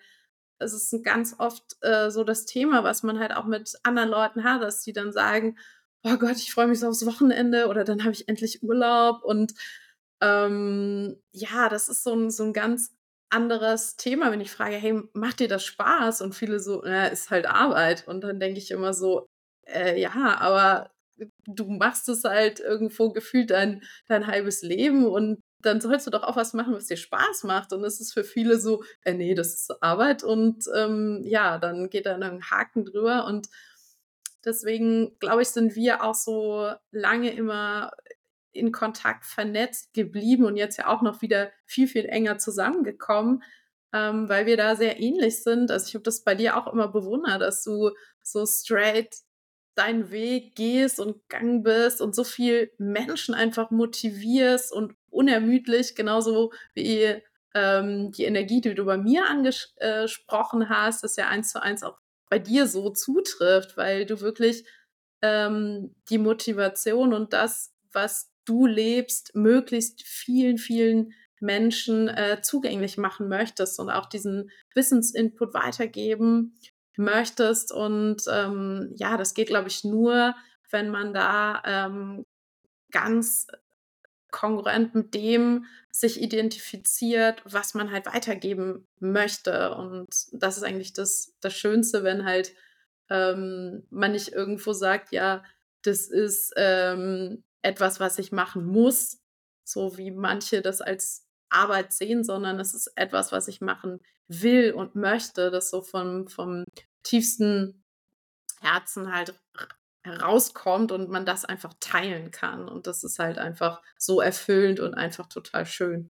[0.58, 4.44] es ist ganz oft äh, so das Thema, was man halt auch mit anderen Leuten
[4.44, 5.58] hat, dass die dann sagen,
[6.02, 9.52] oh Gott, ich freue mich so aufs Wochenende oder dann habe ich endlich Urlaub und
[10.22, 12.96] ähm, ja, das ist so ein, so ein ganz
[13.30, 16.22] anderes Thema, wenn ich frage, hey, macht dir das Spaß?
[16.22, 18.06] Und viele so, na, ist halt Arbeit.
[18.06, 19.26] Und dann denke ich immer so,
[19.66, 20.90] äh, ja, aber
[21.46, 26.22] du machst es halt irgendwo gefühlt dein, dein halbes Leben und dann sollst du doch
[26.22, 27.72] auch was machen, was dir Spaß macht.
[27.72, 31.90] Und es ist für viele so, äh, nee, das ist Arbeit und ähm, ja, dann
[31.90, 33.48] geht da ein Haken drüber und
[34.44, 37.92] deswegen glaube ich, sind wir auch so lange immer
[38.52, 43.42] in Kontakt vernetzt geblieben und jetzt ja auch noch wieder viel, viel enger zusammengekommen,
[43.92, 45.70] ähm, weil wir da sehr ähnlich sind.
[45.70, 47.90] Also ich habe das bei dir auch immer bewundert, dass du
[48.22, 49.14] so straight
[49.76, 56.52] deinen Weg gehst und gang bist und so viel Menschen einfach motivierst und unermüdlich, genauso
[56.74, 57.22] wie
[57.54, 61.98] ähm, die Energie, die du bei mir angesprochen hast, das ja eins zu eins auch
[62.28, 64.64] bei dir so zutrifft, weil du wirklich
[65.22, 73.28] ähm, die Motivation und das, was du lebst, möglichst vielen, vielen Menschen äh, zugänglich machen
[73.28, 76.58] möchtest und auch diesen Wissensinput weitergeben
[76.98, 77.72] möchtest.
[77.72, 80.34] Und ähm, ja, das geht, glaube ich, nur,
[80.70, 82.26] wenn man da ähm,
[82.90, 83.46] ganz
[84.30, 89.74] kongruent mit dem sich identifiziert, was man halt weitergeben möchte.
[89.74, 92.52] Und das ist eigentlich das, das Schönste, wenn halt
[93.08, 95.42] ähm, man nicht irgendwo sagt, ja,
[95.82, 99.22] das ist ähm, etwas, was ich machen muss,
[99.64, 104.72] so wie manche das als Arbeit sehen, sondern es ist etwas, was ich machen will
[104.72, 106.64] und möchte, das so vom, vom
[107.02, 107.84] tiefsten
[108.60, 109.38] Herzen halt
[110.02, 112.68] herauskommt und man das einfach teilen kann.
[112.68, 116.08] Und das ist halt einfach so erfüllend und einfach total schön.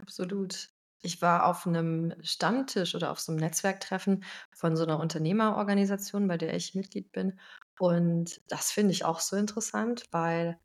[0.00, 0.70] Absolut.
[1.02, 6.38] Ich war auf einem Stammtisch oder auf so einem Netzwerktreffen von so einer Unternehmerorganisation, bei
[6.38, 7.38] der ich Mitglied bin.
[7.78, 10.58] Und das finde ich auch so interessant, weil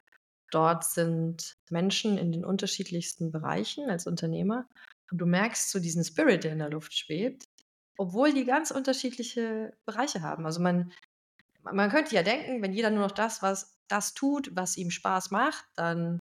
[0.52, 4.68] dort sind Menschen in den unterschiedlichsten Bereichen als Unternehmer.
[5.12, 7.46] Und du merkst so diesen Spirit, der in der Luft schwebt,
[7.98, 10.46] obwohl die ganz unterschiedliche Bereiche haben.
[10.46, 10.92] Also man
[11.64, 15.32] man könnte ja denken, wenn jeder nur noch das, was das tut, was ihm Spaß
[15.32, 16.19] macht, dann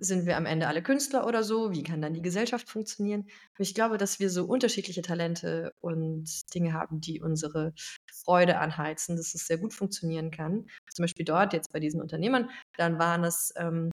[0.00, 1.72] sind wir am Ende alle Künstler oder so?
[1.72, 3.26] Wie kann dann die Gesellschaft funktionieren?
[3.58, 7.72] Ich glaube, dass wir so unterschiedliche Talente und Dinge haben, die unsere
[8.12, 10.66] Freude anheizen, dass es sehr gut funktionieren kann.
[10.92, 13.90] Zum Beispiel dort, jetzt bei diesen Unternehmern, dann waren es ähm,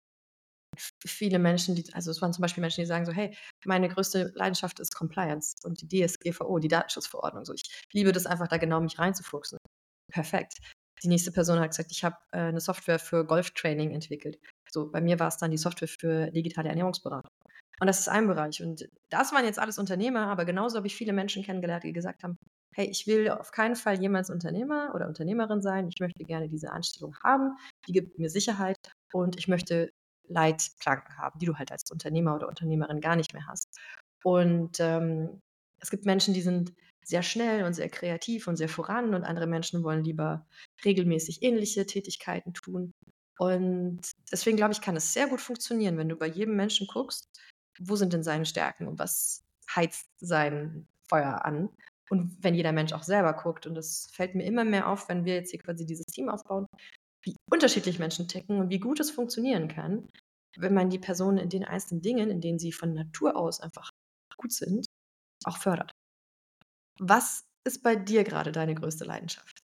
[1.05, 3.35] viele Menschen, die, also es waren zum Beispiel Menschen, die sagen so, hey,
[3.65, 7.45] meine größte Leidenschaft ist Compliance und die DSGVO, die Datenschutzverordnung.
[7.45, 9.57] So, ich liebe das einfach, da genau mich reinzufuchsen.
[10.11, 10.57] Perfekt.
[11.03, 14.39] Die nächste Person hat gesagt, ich habe äh, eine Software für Golftraining entwickelt.
[14.73, 17.31] So, bei mir war es dann die Software für digitale Ernährungsberatung.
[17.79, 18.61] Und das ist ein Bereich.
[18.61, 22.23] Und das waren jetzt alles Unternehmer, aber genauso habe ich viele Menschen kennengelernt, die gesagt
[22.23, 22.37] haben,
[22.73, 25.87] hey, ich will auf keinen Fall jemals Unternehmer oder Unternehmerin sein.
[25.89, 27.55] Ich möchte gerne diese Anstellung haben.
[27.87, 28.77] Die gibt mir Sicherheit
[29.13, 29.91] und ich möchte
[30.27, 33.77] Leitplanken haben, die du halt als Unternehmer oder Unternehmerin gar nicht mehr hast.
[34.23, 35.41] Und ähm,
[35.79, 39.47] es gibt Menschen, die sind sehr schnell und sehr kreativ und sehr voran und andere
[39.47, 40.45] Menschen wollen lieber
[40.85, 42.93] regelmäßig ähnliche Tätigkeiten tun.
[43.41, 44.01] Und
[44.31, 47.27] deswegen glaube ich, kann es sehr gut funktionieren, wenn du bei jedem Menschen guckst,
[47.79, 49.43] wo sind denn seine Stärken und was
[49.75, 51.69] heizt sein Feuer an.
[52.11, 55.25] Und wenn jeder Mensch auch selber guckt, und das fällt mir immer mehr auf, wenn
[55.25, 56.67] wir jetzt hier quasi dieses Team aufbauen,
[57.23, 60.07] wie unterschiedlich Menschen ticken und wie gut es funktionieren kann,
[60.55, 63.89] wenn man die Personen in den einzelnen Dingen, in denen sie von Natur aus einfach
[64.37, 64.85] gut sind,
[65.45, 65.89] auch fördert.
[66.99, 69.61] Was ist bei dir gerade deine größte Leidenschaft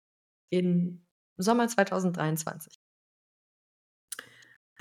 [0.51, 1.03] im
[1.37, 2.82] Sommer 2023?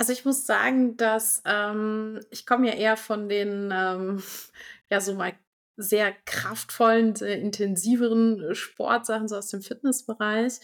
[0.02, 4.20] Also ich muss sagen, dass ähm, ich komme ja eher von den ähm,
[4.90, 5.32] ja so mal
[5.76, 10.54] sehr kraftvollen, sehr intensiveren Sportsachen so aus dem Fitnessbereich,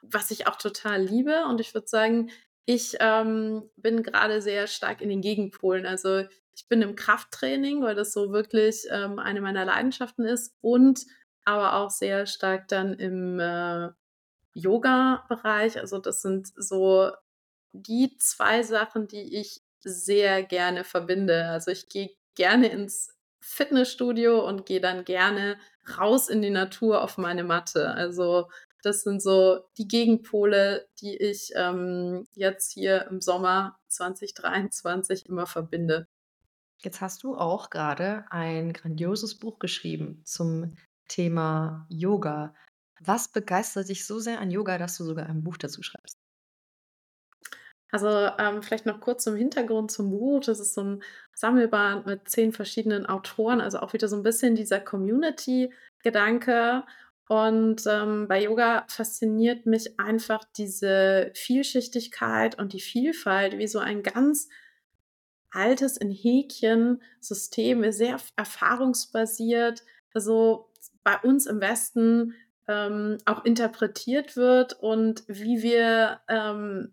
[0.00, 1.44] was ich auch total liebe.
[1.46, 2.30] Und ich würde sagen,
[2.66, 5.86] ich ähm, bin gerade sehr stark in den Gegenpolen.
[5.86, 6.22] Also
[6.54, 11.04] ich bin im Krafttraining, weil das so wirklich ähm, eine meiner Leidenschaften ist und
[11.44, 13.88] aber auch sehr stark dann im äh,
[14.52, 15.80] Yoga-Bereich.
[15.80, 17.10] Also das sind so
[17.74, 21.46] die zwei Sachen, die ich sehr gerne verbinde.
[21.46, 25.58] Also ich gehe gerne ins Fitnessstudio und gehe dann gerne
[25.98, 27.90] raus in die Natur auf meine Matte.
[27.90, 28.48] Also
[28.82, 36.06] das sind so die Gegenpole, die ich ähm, jetzt hier im Sommer 2023 immer verbinde.
[36.78, 40.76] Jetzt hast du auch gerade ein grandioses Buch geschrieben zum
[41.08, 42.54] Thema Yoga.
[43.00, 46.23] Was begeistert dich so sehr an Yoga, dass du sogar ein Buch dazu schreibst?
[47.94, 48.08] Also
[48.40, 50.40] ähm, vielleicht noch kurz zum Hintergrund zum Buch.
[50.40, 51.02] Das ist so ein
[51.32, 56.82] Sammelband mit zehn verschiedenen Autoren, also auch wieder so ein bisschen dieser Community-Gedanke.
[57.28, 64.02] Und ähm, bei Yoga fasziniert mich einfach diese Vielschichtigkeit und die Vielfalt, wie so ein
[64.02, 64.48] ganz
[65.52, 69.84] altes in Häkchen System, sehr erfahrungsbasiert.
[70.12, 70.68] Also
[71.04, 72.34] bei uns im Westen
[72.66, 76.92] ähm, auch interpretiert wird und wie wir ähm,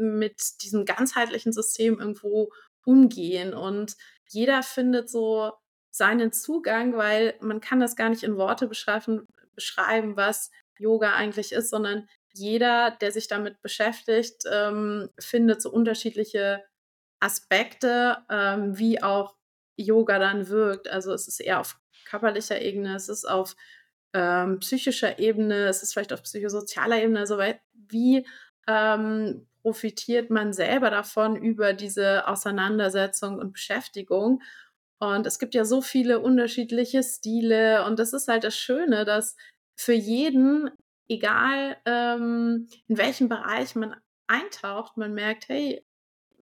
[0.00, 2.50] mit diesem ganzheitlichen System irgendwo
[2.84, 3.54] umgehen.
[3.54, 3.96] Und
[4.28, 5.52] jeder findet so
[5.90, 11.52] seinen Zugang, weil man kann das gar nicht in Worte beschreiben, beschreiben was Yoga eigentlich
[11.52, 16.64] ist, sondern jeder, der sich damit beschäftigt, ähm, findet so unterschiedliche
[17.18, 19.36] Aspekte, ähm, wie auch
[19.76, 20.88] Yoga dann wirkt.
[20.88, 23.56] Also es ist eher auf körperlicher Ebene, es ist auf
[24.14, 27.38] ähm, psychischer Ebene, es ist vielleicht auf psychosozialer Ebene, also
[27.72, 28.26] wie
[28.66, 34.42] ähm, profitiert man selber davon über diese Auseinandersetzung und Beschäftigung.
[34.98, 39.36] Und es gibt ja so viele unterschiedliche Stile und das ist halt das Schöne, dass
[39.76, 40.70] für jeden,
[41.08, 43.96] egal ähm, in welchem Bereich man
[44.26, 45.84] eintaucht, man merkt, hey,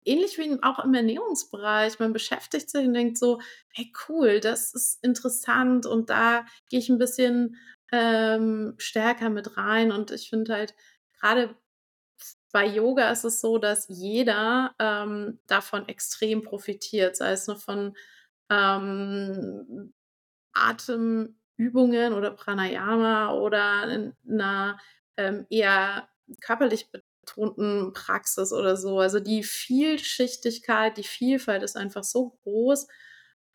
[0.05, 3.39] ähnlich wie auch im Ernährungsbereich, man beschäftigt sich und denkt so,
[3.73, 7.57] hey cool, das ist interessant und da gehe ich ein bisschen
[7.91, 9.91] ähm, stärker mit rein.
[9.91, 10.75] Und ich finde halt,
[11.19, 11.55] gerade
[12.51, 17.95] bei Yoga ist es so, dass jeder ähm, davon extrem profitiert, sei es nur von
[18.49, 19.93] ähm,
[20.53, 24.79] Atemübungen oder Pranayama oder in einer
[25.17, 26.09] ähm, eher
[26.41, 28.99] körperlich betonten Praxis oder so.
[28.99, 32.87] Also die Vielschichtigkeit, die Vielfalt ist einfach so groß.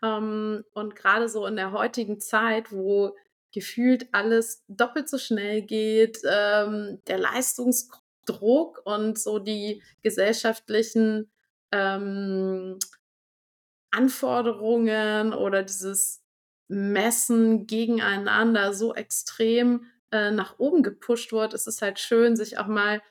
[0.03, 3.17] Ähm, und gerade so in der heutigen Zeit, wo
[3.53, 8.06] gefühlt alles doppelt so schnell geht, ähm, der Leistungsdruck
[8.85, 11.31] und so die gesellschaftlichen
[11.73, 12.79] ähm,
[13.91, 16.23] Anforderungen oder dieses
[16.69, 22.67] Messen gegeneinander so extrem äh, nach oben gepusht wird, ist es halt schön, sich auch
[22.67, 23.03] mal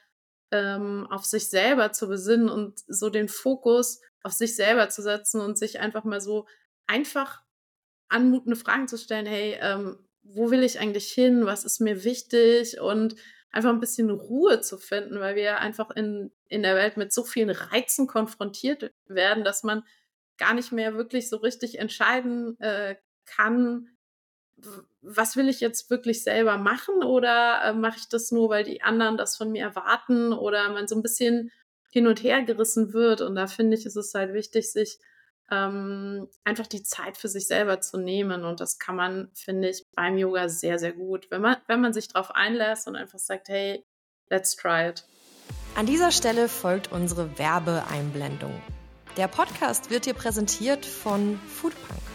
[0.51, 5.41] ähm, auf sich selber zu besinnen und so den Fokus auf sich selber zu setzen
[5.41, 6.47] und sich einfach mal so
[6.87, 7.41] einfach
[8.09, 12.79] anmutende Fragen zu stellen, hey, ähm, wo will ich eigentlich hin, was ist mir wichtig?
[12.79, 13.15] Und
[13.55, 17.23] einfach ein bisschen Ruhe zu finden, weil wir einfach in, in der Welt mit so
[17.23, 19.83] vielen Reizen konfrontiert werden, dass man
[20.37, 23.87] gar nicht mehr wirklich so richtig entscheiden äh, kann,
[25.01, 28.81] was will ich jetzt wirklich selber machen oder äh, mache ich das nur, weil die
[28.81, 31.49] anderen das von mir erwarten oder man so ein bisschen
[31.91, 33.21] hin und her gerissen wird.
[33.21, 34.99] Und da finde ich, ist es halt wichtig, sich
[35.51, 38.43] ähm, einfach die Zeit für sich selber zu nehmen.
[38.43, 41.93] Und das kann man, finde ich, beim Yoga sehr, sehr gut, wenn man, wenn man
[41.93, 43.85] sich darauf einlässt und einfach sagt, hey,
[44.29, 45.05] let's try it.
[45.75, 48.53] An dieser Stelle folgt unsere Werbeeinblendung.
[49.17, 52.14] Der Podcast wird dir präsentiert von Foodpunk.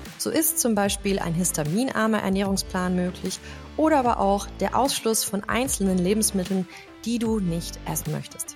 [0.21, 3.39] So ist zum Beispiel ein histaminarmer Ernährungsplan möglich
[3.75, 6.67] oder aber auch der Ausschluss von einzelnen Lebensmitteln,
[7.05, 8.55] die du nicht essen möchtest.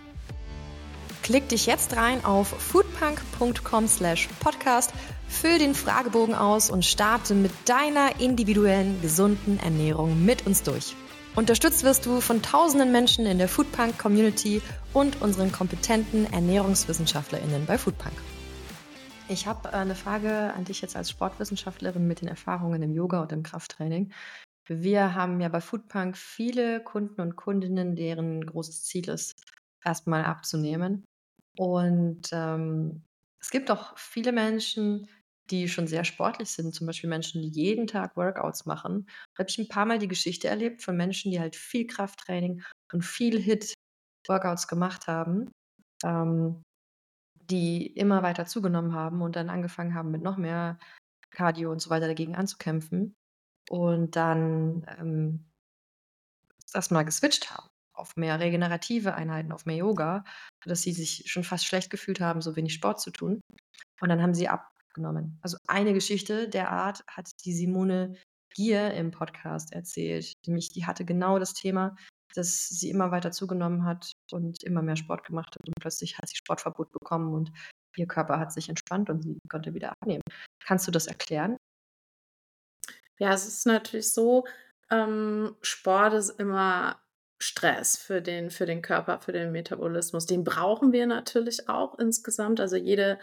[1.23, 4.93] Klick dich jetzt rein auf foodpunk.com/podcast,
[5.27, 10.95] füll den Fragebogen aus und starte mit deiner individuellen gesunden Ernährung mit uns durch.
[11.35, 14.61] Unterstützt wirst du von tausenden Menschen in der Foodpunk Community
[14.93, 18.13] und unseren kompetenten Ernährungswissenschaftlerinnen bei Foodpunk.
[19.27, 23.21] Ich habe äh, eine Frage an dich jetzt als Sportwissenschaftlerin mit den Erfahrungen im Yoga
[23.21, 24.11] und im Krafttraining.
[24.67, 29.39] Wir haben ja bei Foodpunk viele Kunden und Kundinnen, deren großes Ziel ist,
[29.83, 31.05] erstmal abzunehmen.
[31.57, 33.03] Und ähm,
[33.39, 35.07] es gibt auch viele Menschen,
[35.51, 39.07] die schon sehr sportlich sind, zum Beispiel Menschen, die jeden Tag Workouts machen.
[39.35, 42.63] Da habe ich ein paar Mal die Geschichte erlebt von Menschen, die halt viel Krafttraining
[42.91, 45.51] und viel Hit-Workouts gemacht haben.
[46.03, 46.63] Ähm,
[47.49, 50.79] die immer weiter zugenommen haben und dann angefangen haben, mit noch mehr
[51.31, 53.15] Cardio und so weiter dagegen anzukämpfen
[53.69, 55.45] und dann ähm,
[56.73, 60.23] das mal geswitcht haben auf mehr regenerative Einheiten, auf mehr Yoga,
[60.65, 63.41] dass sie sich schon fast schlecht gefühlt haben, so wenig Sport zu tun.
[64.01, 65.39] Und dann haben sie abgenommen.
[65.41, 68.15] Also eine Geschichte der Art hat die Simone
[68.53, 70.33] Gier im Podcast erzählt.
[70.45, 71.95] Nämlich, die hatte genau das Thema,
[72.33, 76.27] dass sie immer weiter zugenommen hat und immer mehr Sport gemacht hat und plötzlich hat
[76.29, 77.51] sie Sportverbot bekommen und
[77.97, 80.21] ihr Körper hat sich entspannt und sie konnte wieder abnehmen.
[80.65, 81.57] Kannst du das erklären?
[83.19, 84.45] Ja, es ist natürlich so,
[84.91, 87.01] Ähm, Sport ist immer
[87.41, 90.27] Stress für den für den Körper, für den Metabolismus.
[90.27, 92.59] Den brauchen wir natürlich auch insgesamt.
[92.59, 93.17] Also, jede,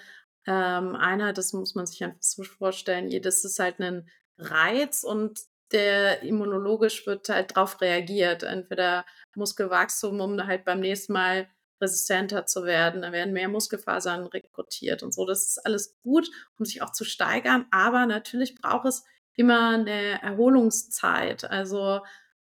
[0.47, 5.39] ähm, Einheit, das muss man sich einfach so vorstellen, jedes ist halt 'nen Reiz und
[5.73, 8.43] der immunologisch wird halt drauf reagiert.
[8.45, 9.05] Entweder
[9.37, 11.49] Muskelwachstum, um halt beim nächsten Mal
[11.81, 13.03] resistenter zu werden.
[13.03, 15.27] Da werden mehr Muskelfasern rekrutiert und so.
[15.27, 19.05] Das ist alles gut, um sich auch zu steigern, aber natürlich braucht es
[19.35, 21.45] immer 'ne Erholungszeit.
[21.45, 22.01] Also,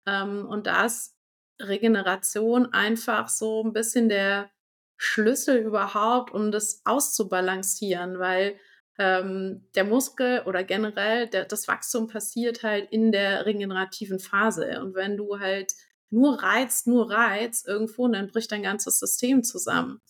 [0.06, 1.16] ähm, und da ist
[1.60, 4.50] Regeneration einfach so 'n bisschen der
[4.98, 8.56] Schlüssel überhaupt, um das auszubalancieren, weil,
[8.98, 14.80] ähm, der Muskel oder generell der das Wachstum passiert halt in der regenerativen Phase.
[14.80, 15.72] Und wenn du halt
[16.10, 20.00] nur reizt, nur reizt irgendwo, dann bricht dein ganzes System zusammen.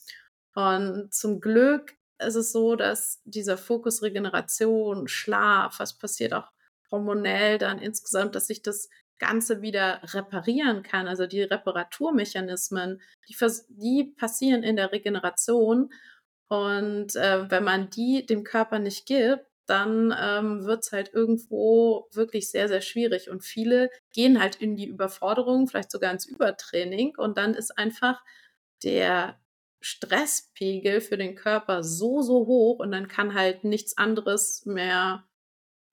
[0.54, 6.50] Und zum Glück ist es so, dass dieser Fokus Regeneration, Schlaf, was passiert auch
[6.90, 11.06] hormonell dann insgesamt, dass sich das Ganze wieder reparieren kann.
[11.06, 13.36] Also, die Reparaturmechanismen, die
[13.68, 15.90] die passieren in der Regeneration.
[16.52, 22.50] Und, äh, wenn man die dem Körper nicht gibt, dann, ähm, wird's halt irgendwo wirklich
[22.50, 23.30] sehr, sehr schwierig.
[23.30, 28.22] Und viele gehen halt in die Überforderung, vielleicht sogar ins Übertraining und dann ist einfach
[28.84, 29.40] der
[29.80, 35.24] Stresspegel für den Körper so, so hoch und dann kann halt nichts anderes mehr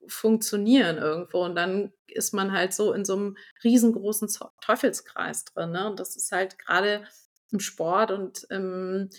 [0.07, 1.43] funktionieren irgendwo.
[1.45, 4.29] Und dann ist man halt so in so 'nem riesengroßen
[4.61, 5.89] Teufelskreis drin, ne?
[5.89, 7.03] Und das ist halt grade
[7.51, 9.09] im Sport und im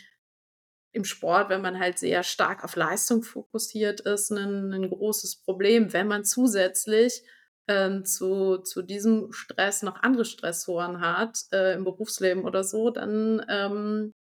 [0.92, 5.92] im Sport, wenn man halt sehr stark auf Leistung fokussiert ist, 'nen 'nen großes Problem.
[5.92, 7.22] Wenn man zusätzlich,
[7.68, 13.44] ähm, zu zu diesem Stress noch andere Stressoren hat, äh, im Berufsleben oder so, dann,
[13.48, 14.12] ähm,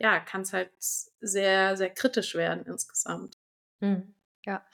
[0.00, 0.70] ja, kann's halt
[1.20, 3.34] sehr, sehr kritisch werden insgesamt.
[3.82, 4.64] Mhm, ja.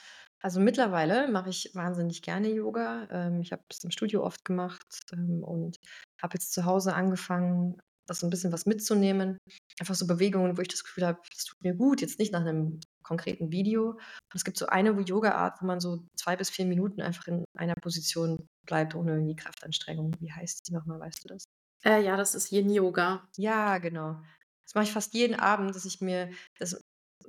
[0.40, 3.07] Also, mittlerweile mache ich wahnsinnig gerne Yoga.
[3.11, 5.78] Ähm, ich habe es im Studio oft gemacht, ähm, und
[6.22, 9.38] habe jetzt zu Hause angefangen, das so 'n bisschen was mitzunehmen.
[9.81, 12.45] Einfach so Bewegungen, wo ich das Gefühl habe, das tut mir gut, jetzt nicht nach
[12.45, 13.90] 'nem konkreten Video.
[13.93, 14.01] Und
[14.35, 17.75] es gibt so eine Yogaart, wo man so 2 bis 4 Minuten einfach in einer
[17.83, 20.14] Position bleibt, ohne irgendwie Kraftanstrengung.
[20.21, 21.45] Wie heißt die noch mal, weißt du das?
[21.85, 23.29] Äh, ja, das ist Yin-Yoga.
[23.37, 24.23] Ja, genau.
[24.67, 26.81] Das mache ich fast jeden Abend, dass ich mir das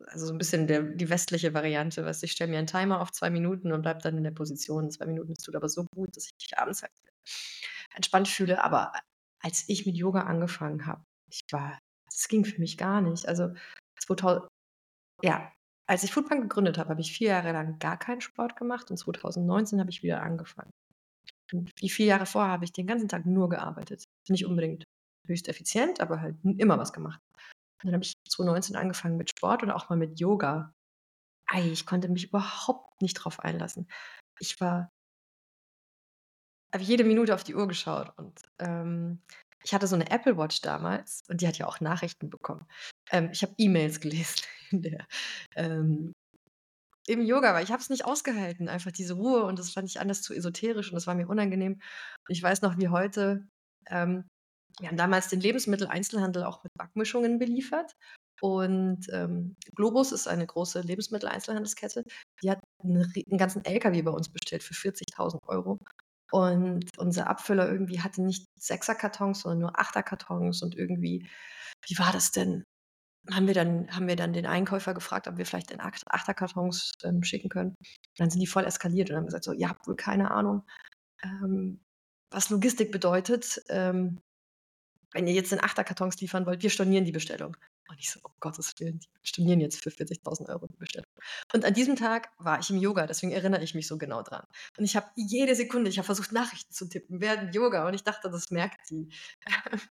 [0.07, 3.11] also, so 'n bisschen der die westliche Variante, du, ich stelle mir 'n Timer auf
[3.11, 5.33] 2 Minuten und bleibe dann in der Position 2 Minuten.
[5.35, 6.91] Das tut aber so gut, dass ich mich abends halt
[7.95, 8.63] entspannt fühle.
[8.63, 8.91] Aber
[9.45, 11.77] als ich mit Yoga angefangen habe, ich war
[12.07, 13.27] das ging für mich gar nicht.
[13.27, 13.53] Also,
[13.99, 14.47] zweitau
[15.23, 15.51] ja,
[15.87, 18.97] als ich Foodpanda gegründet habe, habe ich 4 Jahre lang gar keinen Sport gemacht und
[18.97, 20.71] 2019 habe ich wieder angefangen.
[21.51, 24.03] Und die 4 Jahre vorher habe ich den ganzen Tag nur gearbeitet.
[24.29, 24.83] Nicht unbedingt
[25.27, 27.19] höchst effizient, aber halt immer was gemacht.
[27.35, 30.71] Und dann habe ich 2019 angefangen mit Sport und auch mal mit Yoga.
[31.47, 33.87] Ei, ich konnte mich überhaupt nicht drauf einlassen.
[34.39, 34.89] Ich war
[36.75, 39.21] habe jede Minute auf die Uhr geschaut und, ähm,
[39.65, 42.67] ich hatte so 'ne Apple Watch damals und die hat ja auch Nachrichten bekommen.
[43.11, 45.07] Ähm, ich habe E-Mails gelesen der
[45.55, 46.13] ähm,
[47.07, 49.99] im Yoga, weil ich habe es nicht ausgehalten, einfach diese Ruhe und das fand ich
[49.99, 51.81] alles zu esoterisch und das war mir unangenehm.
[52.29, 53.47] Ich weiß noch wie heute,
[53.89, 54.25] ähm,
[54.79, 57.93] wir haben damals den Lebensmitteleinzelhandel auch mit Backmischungen beliefert
[58.41, 62.03] und, ähm, Globus ist eine große Lebensmitteleinzelhandelskette.
[62.43, 65.79] Die hat 'n rie 'n ganzen LKW bei uns bestellt für 40.000 €
[66.31, 71.27] und unser Abfüller irgendwie hatte nicht Sechserkartons, sondern nur Achterkartons und irgendwie
[71.87, 72.63] wie war das denn?
[73.31, 76.93] Haben wir dann haben wir dann den Einkäufer gefragt, ob wir vielleicht in Acht Achterkartons,
[77.03, 77.75] ähm, schicken können.
[78.17, 80.63] Dann sind die voll eskaliert und haben gesagt so: „Ihr habt wohl keine Ahnung,
[81.23, 81.81] ähm,
[82.31, 84.21] was Logistik bedeutet, ähm,
[85.13, 87.57] wenn ihr jetzt in Achterkartons liefern wollt, wir stornieren die Bestellung.“
[87.89, 91.05] Und ich so: „Um Gottes Willen, die stornieren jetzt für 40.000 € die Bestellung.“
[91.53, 94.45] Und an diesem Tag war ich im Yoga, deswegen erinnere ich mich so genau dran.
[94.77, 98.03] Und ich habe jede Sekunde ich habe versucht, Nachrichten zu tippen während Yoga und ich
[98.03, 99.09] dachte, das merkt die.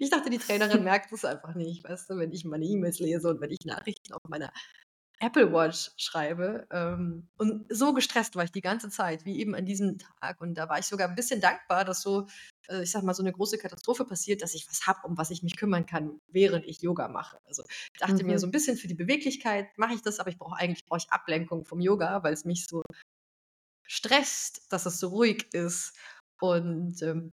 [0.00, 3.30] Ich dachte, die Trainerin merkt es einfach nicht, weißt du, wenn ich meine E-Mails lese
[3.30, 4.52] und wenn ich Nachrichten auf meiner
[5.20, 6.66] Apple Watch schreibe.
[6.70, 10.40] Ähm, und so gestresst war ich die ganze Zeit, wie eben an diesem Tag.
[10.40, 12.26] Und da war ich sogar 'n bisschen dankbar, dass so,
[12.68, 15.30] äh, ich sage mal, so 'ne große Katastrophe passiert, dass ich was habe, um was
[15.30, 17.38] ich mich kümmern kann, während ich Yoga mache.
[17.46, 17.64] Also,
[17.94, 18.48] ich dachte mir so Mhm.
[18.48, 21.64] 'n bisschen für die Beweglichkeit mache ich das, aber ich brauche eigentlich brauche ich Ablenkung
[21.66, 22.82] vom Yoga, weil's mich so
[23.86, 25.94] stresst, dass es so ruhig ist.
[26.40, 27.30] Und, ähm,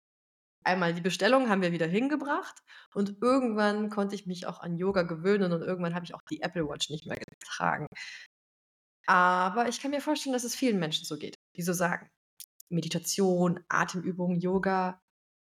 [0.66, 2.64] einmal die Bestellung haben wir wieder hingebracht
[2.96, 6.42] und irgendwann konnte ich mich auch an Yoga gewöhnen und irgendwann habe ich auch die
[6.42, 7.88] Apple Watch nicht mehr getragen.
[9.08, 12.10] Aber ich kann mir vorstellen, dass es vielen Menschen so geht, die so sagen:
[12.70, 15.02] „Meditation, Atemübungen, Yoga,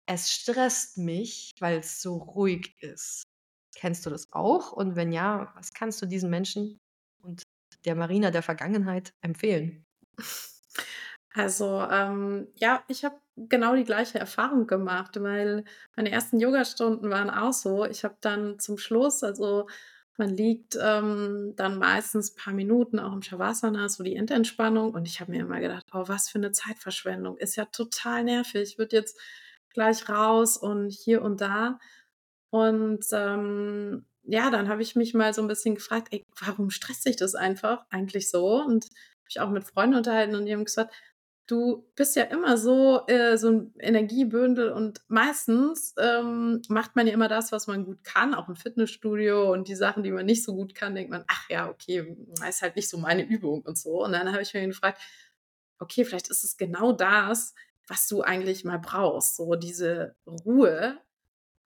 [0.09, 3.23] es stresst mich, weil's so ruhig ist.“
[3.75, 4.71] Kennst du das auch?
[4.73, 6.79] Und wenn ja, was kannst du diesen Menschen
[7.23, 7.43] und
[7.85, 9.85] der Marina der Vergangenheit empfehlen?
[11.35, 15.63] Also, ähm, ja, ich habe genau die gleiche Erfahrung gemacht, weil
[15.95, 17.85] meine ersten Yogastunden waren auch so.
[17.85, 19.67] Ich habe dann zum Schluss also,
[20.17, 25.21] man liegt, ähm, dann meistens paar Minuten auch im Shavasana, so die Endentspannung und ich
[25.21, 27.37] habe mir immer gedacht: „Oh, was für 'ne Zeitverschwendung.
[27.37, 28.63] Ist ja total nervig.
[28.71, 29.17] Ich würde jetzt
[29.79, 31.79] gleich raus und hier und da.“
[32.51, 37.05] Und, ähm, ja, dann habe ich mich mal so 'n bisschen gefragt: „Ey, warum stresst
[37.07, 38.87] dich das einfach eigentlich so?“ Und
[39.25, 40.93] mich auch mit Freunden unterhalten und die haben gesagt:
[41.47, 47.13] „Du bist ja immer so äh, so 'n Energiebündel und meistens, ähm, macht man ja
[47.13, 50.43] immer das, was man gut kann, auch im Fitnessstudio und die Sachen, die man nicht
[50.43, 52.15] so gut kann, denkt man: ‚Ach ja, okay,
[52.49, 55.01] ist halt nicht so meine Übung und so.‘“ Und dann habe ich mich gefragt:
[55.79, 57.53] „Okay, vielleicht ist es genau das,
[57.89, 60.99] was du eigentlich mal brauchst, so diese Ruhe.“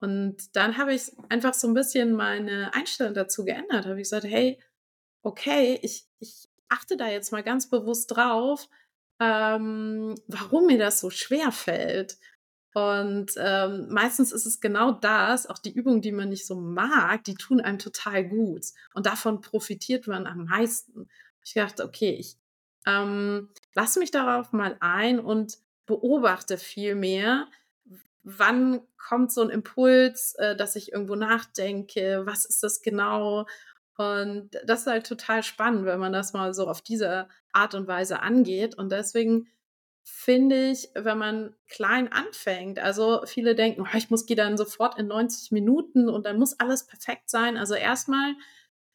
[0.00, 3.86] Und dann habe ich einfach so 'n bisschen meine Einstellung dazu geändert.
[3.86, 4.60] Habe ich gesagt: „Hey,
[5.24, 8.68] okay, ich ich achte da jetzt mal ganz bewusst drauf,
[9.20, 12.18] ähm, warum mir das so schwerfällt.“
[12.74, 17.24] Und, ähm, meistens ist es genau das, auch die Übungen, die man nicht so mag,
[17.24, 21.08] die tun einem total gut und davon profitiert man am meisten.
[21.44, 22.36] Ich dachte: „Okay, ich,
[22.86, 27.48] ähm, lasse mich darauf mal ein und beobachte viel mehr,
[28.24, 32.22] wann kommt so 'n Impuls, äh, dass ich irgendwo nachdenke?
[32.26, 33.46] Was ist das genau?“
[33.98, 37.86] Und das ist halt total spannend, wenn man das mal so auf diese Art und
[37.88, 38.76] Weise angeht.
[38.76, 39.48] Und deswegen
[40.04, 44.98] finde ich, wenn man klein anfängt also, viele denken: „Oh, ich muss gehe dann sofort
[44.98, 48.34] in 90 Minuten und dann muss alles perfekt sein.“ Also, erst mal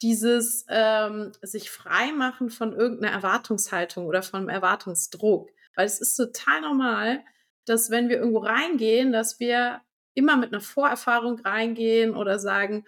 [0.04, 5.50] dieses, ähm, sich freimachen von irgend 'ner Erwartungshaltung oder vom Erwartungsdruck.
[5.76, 7.24] Weil es ist total normal,
[7.66, 9.82] dass wenn wir irgendwo reingehen, dass wir
[10.16, 12.86] immer mit 'ner Vorerfahrung reingehen oder sagen: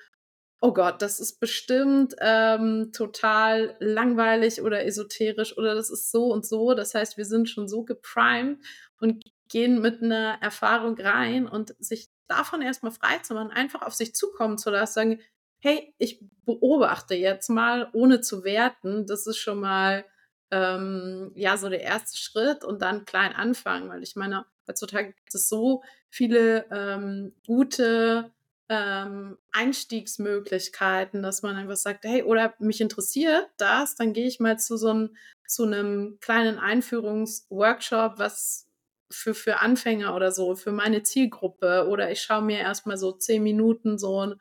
[0.62, 6.46] „Oh Gott, das ist bestimmt, ähm, total langweilig oder esoterisch oder das ist so und
[6.46, 8.60] so.“ Das heißt, wir sind schon so geprimed
[9.00, 13.82] und gehen mit 'ner Erfahrung rein und sich davon erst mal frei zu machen, einfach
[13.84, 15.22] auf sich zukommen zu lassen, sagen:
[15.62, 20.06] „Hey, ich beobachte jetzt mal, ohne zu werten.“ Das ist schon mal,
[20.52, 22.18] ähm, ja, so der 1.
[22.18, 28.32] Schritt und dann klein anfangen, weil ich meine, heutzutage gibt es so viele, ähm, gute,
[28.70, 34.60] ähm, Einstiegsmöglichkeiten, dass man einfach sagt: „Hey, oder mich interessiert das, dann gehe ich mal
[34.60, 35.16] zu so 'n
[35.48, 38.68] zu 'nem kleinen Einführungsworkshop, was
[39.12, 43.12] für für Anfänger oder so, für meine Zielgruppe oder ich schaue mir erst mal so
[43.14, 44.36] 10 Minuten so 'n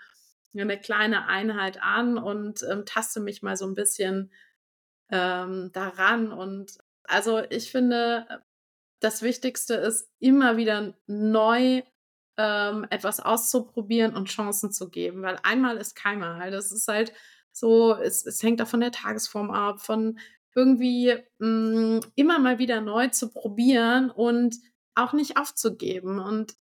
[0.55, 4.33] 'ne kleine Einheit an und, ähm, taste mich mal so 'n bisschen,
[5.13, 8.39] ähm, da ran.“ Und also, ich finde, äh,
[9.01, 11.83] das Wichtigste ist, immer wieder neu,
[12.39, 16.51] ähm, etwas auszuprobieren und Chancen zu geben, weil einmal ist keinmal.
[16.53, 17.13] Das ist halt
[17.53, 20.19] so es es hängt auch von der Tagesform ab, von
[20.57, 24.57] irgendwie, hm, immer mal wieder neu zu probieren und
[24.97, 26.19] auch nicht aufzugeben.
[26.21, 26.55] Und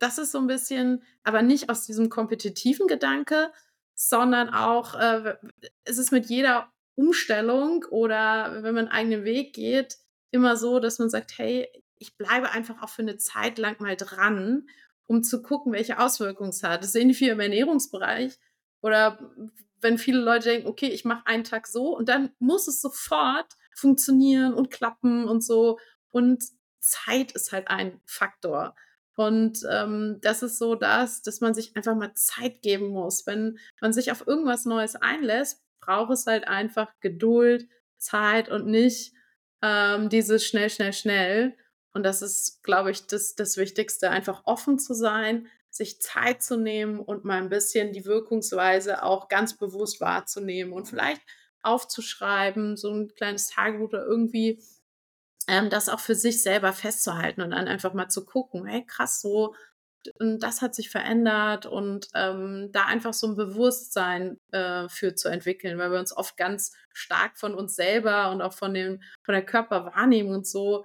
[0.00, 3.52] das ist so 'n bisschen aber nicht aus diesem kompetitiven Gedanke,
[3.96, 5.36] sondern auch, äh,
[5.84, 9.98] es ist mit jeder Umstellung oder wenn man 'n eigenen Weg geht,
[10.30, 11.68] immer so, dass man sagt: „Hey,
[11.98, 14.66] ich bleibe einfach auch für 'ne Zeit lang mal dran,
[15.06, 18.38] um zu gucken, welche Auswirkungen es hat.“ Das ähnlich wie im Ernährungsbereich
[18.82, 19.18] oder
[19.80, 23.46] wenn viele Leute denken: „Okay, ich mache einen Tag so und dann muss es sofort
[23.76, 25.78] funktionieren und klappen und so.“
[26.10, 26.44] Und
[26.80, 28.74] Zeit ist halt ein Faktor.
[29.16, 33.26] Und, ähm, das ist so das, dass man sich einfach mal Zeit geben muss.
[33.26, 37.68] Wenn man sich auf irgendwas Neues einlässt, braucht es halt einfach Geduld,
[37.98, 39.12] Zeit und nicht,
[39.62, 41.56] ähm, dieses schnell, schnell, schnell.
[41.94, 46.56] Und das ist, glaube ich, das das Wichtigste, einfach offen zu sein, sich Zeit zu
[46.56, 51.22] nehmen und mal 'n bisschen die Wirkungsweise auch ganz bewusst wahrzunehmen und vielleicht
[51.62, 54.60] aufzuschreiben, so 'n kleines Tagebuch oder irgendwie,
[55.48, 59.20] ähm, das auch für sich selber festzuhalten und dann einfach mal zu gucken: „Hey, krass,
[59.22, 59.54] so
[60.20, 65.28] und das hat sich verändert.“ Und, ähm, da einfach so 'n Bewusstsein, äh, für zu
[65.28, 69.34] entwickeln, weil wir uns oft ganz stark von uns selber und auch von dem von
[69.34, 70.84] der Körperwahrnehmung und so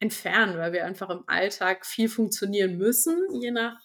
[0.00, 3.78] entfernen, weil wir einfach im Alltag viel funktionieren müssen, je nach,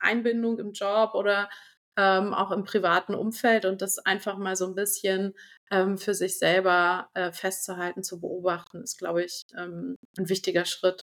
[0.00, 1.48] Einbindung im Job oder,
[1.96, 5.34] ähm, auch im privaten Umfeld und das einfach mal so 'n bisschen,
[5.70, 11.02] ähm, für sich selber, äh, festzuhalten, zu beobachten, ist, glaube ich, ähm, 'n wichtiger Schritt.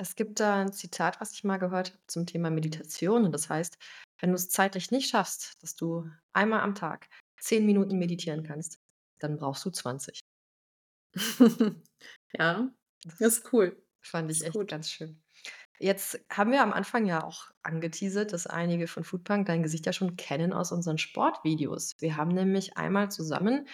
[0.00, 3.48] Es gibt da 'n Zitat, was ich mal gehört habe zum Thema Meditation und das
[3.50, 3.78] heißt:
[4.20, 7.08] „Wenn du's zeitlich nicht schaffst, dass du einmal am Tag
[7.40, 8.78] 10 Minuten meditieren kannst,
[9.20, 10.20] dann brauchst du 20.“
[12.38, 12.70] Ja,
[13.04, 13.82] Das ist cool.
[14.02, 14.68] fand ich Ist echt gut.
[14.68, 15.22] ganz schön.
[15.80, 19.92] Jetzt haben wir am Anfang ja auch angeteasert, dass einige von Foodpunk dein Gesicht ja
[19.92, 21.96] schon kennen aus unseren Sportvideos.
[22.00, 23.68] Wir haben nämlich einmal zusammen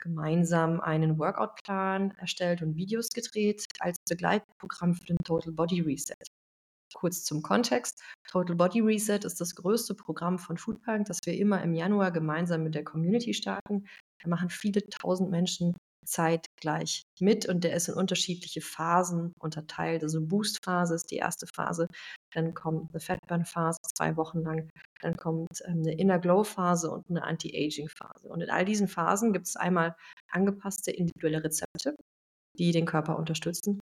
[0.00, 6.16] gemeinsam einen Workout-Plan erstellt und Videos gedreht als Begleitprogramm für den Total Body Reset.
[6.94, 8.02] Kurz zum Kontext.
[8.28, 12.64] Total Body Reset ist das größte Programm von Foodpunk, das wir immer im Januar gemeinsam
[12.64, 13.86] mit der Community starten.
[14.22, 15.74] Da machen viele tausend Menschen
[16.04, 20.02] zeitgleich mit und der ist in unterschiedliche Phasen unterteilt.
[20.02, 21.86] Also Boost-Phase ist die erste Phase,
[22.32, 24.68] dann kommt eine Fatburn-Phase zwei Wochen lang,
[25.00, 28.28] dann kommt ähm, eine Inner Glow-Phase und eine Anti-Aging-Phase.
[28.28, 29.96] Und in all diesen Phasen gibt es einmal
[30.30, 31.96] angepasste individuelle Rezepte,
[32.58, 33.80] die den Körper unterstützen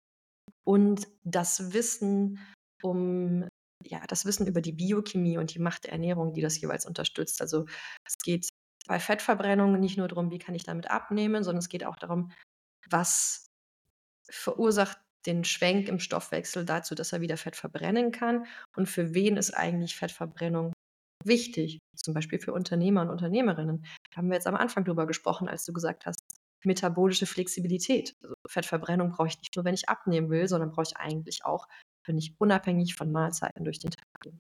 [0.65, 2.39] und das Wissen
[2.81, 3.47] um
[3.85, 7.41] ja, das Wissen über die Biochemie und die Macht der Ernährung, die das jeweils unterstützt.
[7.41, 7.65] Also
[8.07, 8.47] es geht
[8.87, 12.31] bei Fettverbrennung nicht nur darum, wie kann ich damit abnehmen, sondern es geht auch darum,
[12.89, 13.47] was
[14.29, 19.37] verursacht den Schwenk im Stoffwechsel dazu, dass er wieder Fett verbrennen kann und für wen
[19.37, 20.73] ist eigentlich Fettverbrennung
[21.23, 23.85] wichtig, zum Beispiel für Unternehmer und Unternehmerinnen.
[24.11, 26.19] Da haben wir jetzt am Anfang drüber gesprochen, als du gesagt hast,
[26.65, 28.15] metabolische Flexibilität.
[28.21, 31.67] Also Fettverbrennung brauche ich nicht nur, wenn ich abnehmen will, sondern brauche ich eigentlich auch,
[32.05, 34.37] wenn ich unabhängig von Mahlzeiten durch den Tag gehe.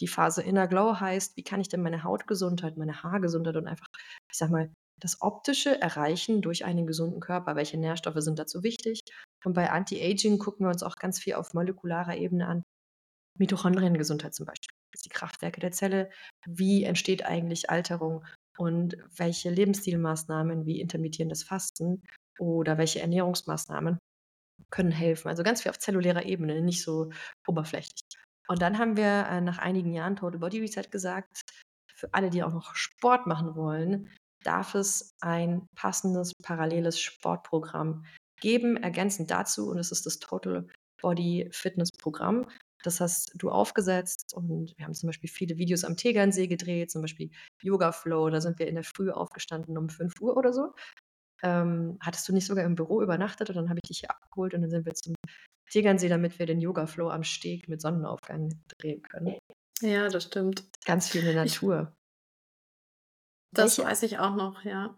[0.00, 3.86] Die Phase Inner Glow heißt, wie kann ich denn meine Hautgesundheit, meine Haargesundheit und einfach,
[4.30, 7.56] ich sag mal, das Optische erreichen durch einen gesunden Körper?
[7.56, 9.00] Welche Nährstoffe sind dazu wichtig?
[9.44, 12.62] Und bei Anti-Aging gucken wir uns auch ganz viel auf molekularer Ebene an.
[13.38, 14.74] Mitochondriengesundheit zum Beispiel,
[15.04, 16.10] die Kraftwerke der Zelle.
[16.46, 18.24] Wie entsteht eigentlich Alterung?
[18.56, 22.02] Und welche Lebensstilmaßnahmen wie intermittierendes Fasten
[22.38, 23.98] oder welche Ernährungsmaßnahmen
[24.70, 25.28] können helfen?
[25.28, 27.10] Also ganz viel auf zellulärer Ebene, nicht so
[27.48, 28.03] oberflächlich.
[28.48, 31.40] Und dann haben wir äh, nach einigen Jahren Total Body Reset gesagt,
[31.94, 34.10] für alle, die auch noch Sport machen wollen,
[34.42, 38.04] darf es ein passendes paralleles Sportprogramm
[38.40, 39.70] geben, ergänzend dazu.
[39.70, 40.66] Und es ist das Total
[41.00, 42.46] Body Fitness Programm.
[42.82, 47.00] Das hast du aufgesetzt und wir haben zum Beispiel viele Videos am Tegernsee gedreht, zum
[47.00, 47.30] Beispiel
[47.62, 48.28] Yoga Flow.
[48.28, 50.74] Da sind wir in der Früh aufgestanden um 5 Uhr oder so.
[51.42, 54.52] Ähm, hattest du nicht sogar im Büro übernachtet und dann habe ich dich hier abgeholt
[54.54, 55.14] und dann sind wir zum
[55.70, 59.38] Tegernsee, damit wir den Yoga-Flow am Steg mit Sonnenaufgang drehen können.
[59.80, 60.64] Ja, das stimmt.
[60.84, 61.92] Ganz viel in der Natur.
[61.92, 64.96] Ich, das welche, weiß ich auch noch, ja.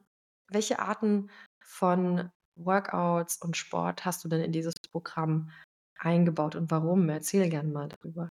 [0.49, 1.31] Welche Arten
[1.65, 5.51] von Workouts und Sport hast du denn in dieses Programm
[5.99, 7.09] eingebaut und warum?
[7.09, 8.29] Erzähl gerne mal darüber.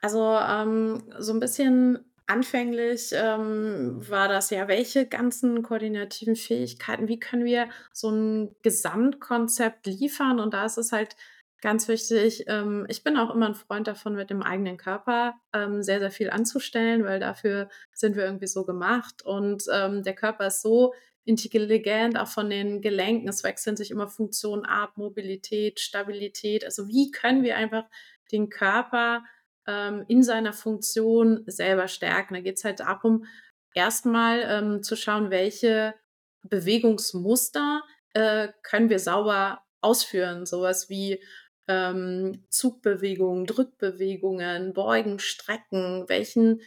[0.00, 7.20] Also ähm, so ein bisschen Anfänglich ähm, war das ja, welche ganzen koordinativen Fähigkeiten, wie
[7.20, 10.40] können wir so ein Gesamtkonzept liefern?
[10.40, 11.14] Und da ist es halt
[11.60, 15.82] ganz wichtig, ähm, ich bin auch immer ein Freund davon, mit dem eigenen Körper ähm,
[15.84, 19.22] sehr, sehr viel anzustellen, weil dafür sind wir irgendwie so gemacht.
[19.24, 23.28] Und ähm, der Körper ist so intelligent, auch von den Gelenken.
[23.28, 26.64] Es wechseln sich immer Funktionen ab, Mobilität, Stabilität.
[26.64, 27.84] Also wie können wir einfach
[28.32, 29.24] den Körper
[29.66, 32.34] ähm, in seiner Funktion selber stärken.
[32.34, 33.26] Da geht es halt darum,
[33.74, 35.94] erstmal ähm, zu schauen, welche
[36.42, 37.82] Bewegungsmuster
[38.14, 40.46] äh, können wir sauber ausführen.
[40.46, 41.22] Sowas wie
[41.68, 46.08] ähm, Zugbewegungen, Drückbewegungen, Beugen, Strecken.
[46.08, 46.60] Welchen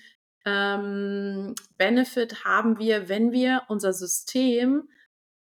[0.45, 4.89] ähm, Benefit haben wir, wenn wir unser System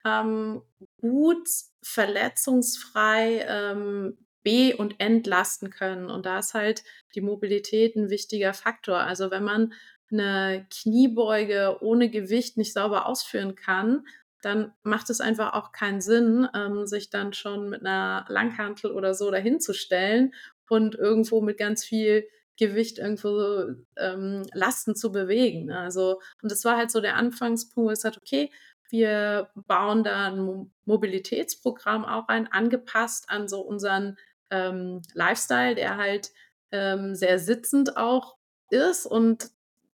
[0.05, 0.63] ähm,
[1.01, 1.49] gut
[1.83, 6.09] verletzungsfrei ähm, be- und entlasten können.
[6.09, 6.85] Und da ist halt
[7.17, 8.99] die Mobilität ein wichtiger Faktor.
[8.99, 9.73] Also wenn man
[10.13, 14.07] eine Kniebeuge ohne Gewicht nicht sauber ausführen kann,
[14.43, 19.15] dann macht es einfach auch keinen Sinn, ähm, sich dann schon mit einer Langhantel oder
[19.15, 20.33] so dahinzustellen
[20.69, 23.65] und irgendwo mit ganz viel Gewicht irgendwo
[23.97, 25.73] ähm, Lasten zu bewegen.
[25.73, 28.53] Also, und das war halt so der Anfangspunkt, wo ich sagte, okay,
[28.91, 34.17] wir bauen da ein Mobilitätsprogramm auch ein, angepasst an so unseren
[34.51, 36.31] ähm, Lifestyle, der halt
[36.73, 38.37] ähm, sehr sitzend auch
[38.71, 39.07] ist.
[39.07, 39.51] Und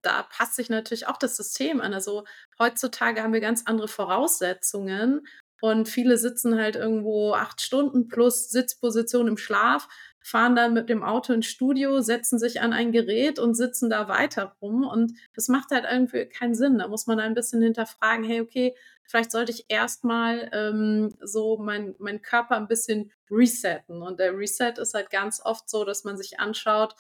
[0.02, 1.94] da passt sich natürlich auch das System an.
[1.94, 2.26] Also
[2.60, 5.28] heutzutage haben wir ganz andere Voraussetzungen.
[5.60, 9.88] Und viele sitzen halt irgendwo acht Stunden plus Sitzposition im Schlaf,
[10.28, 14.10] fahren dann mit dem Auto ins Studio, setzen sich an ein Gerät und sitzen da
[14.10, 14.86] weiter rum.
[14.86, 16.80] Und das macht halt irgendwie keinen Sinn.
[16.80, 18.76] Da muss man ein bisschen hinterfragen, hey, okay,
[19.06, 24.02] vielleicht sollte ich erstmal ähm, so mein, mein Körper ein bisschen resetten.
[24.02, 26.94] Und der Reset ist halt ganz oft so, dass man sich anschaut,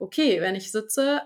[0.00, 1.22] okay, wenn ich sitze,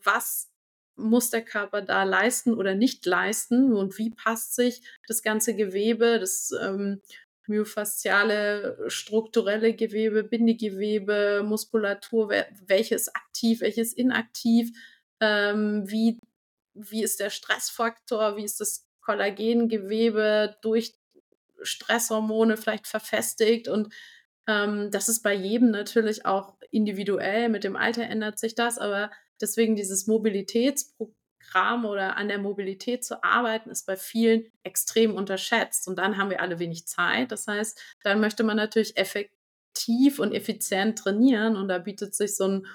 [0.00, 0.52] was
[0.94, 6.20] muss der Körper da leisten oder nicht leisten und wie passt sich das ganze Gewebe,
[6.20, 7.02] das ähm,
[7.48, 12.32] myofasziale, strukturelle Gewebe, Bindegewebe, Muskulatur,
[12.66, 14.70] welches aktiv, welches inaktiv,
[15.20, 16.18] ähm, wie,
[16.74, 20.94] wie ist der Stressfaktor, wie ist das Kollagengewebe durch
[21.62, 23.92] Stresshormone vielleicht verfestigt und
[24.46, 27.48] ähm, das ist bei jedem natürlich auch individuell.
[27.48, 31.14] Mit dem Alter ändert sich das, aber deswegen dieses Mobilitätsprogramm
[31.54, 35.86] Programm oder an der Mobilität zu arbeiten, ist bei vielen extrem unterschätzt.
[35.86, 37.30] Und dann haben wir alle wenig Zeit.
[37.30, 41.56] Das heißt, dann möchte man natürlich effektiv und effizient trainieren.
[41.56, 42.66] Und da bietet sich so ein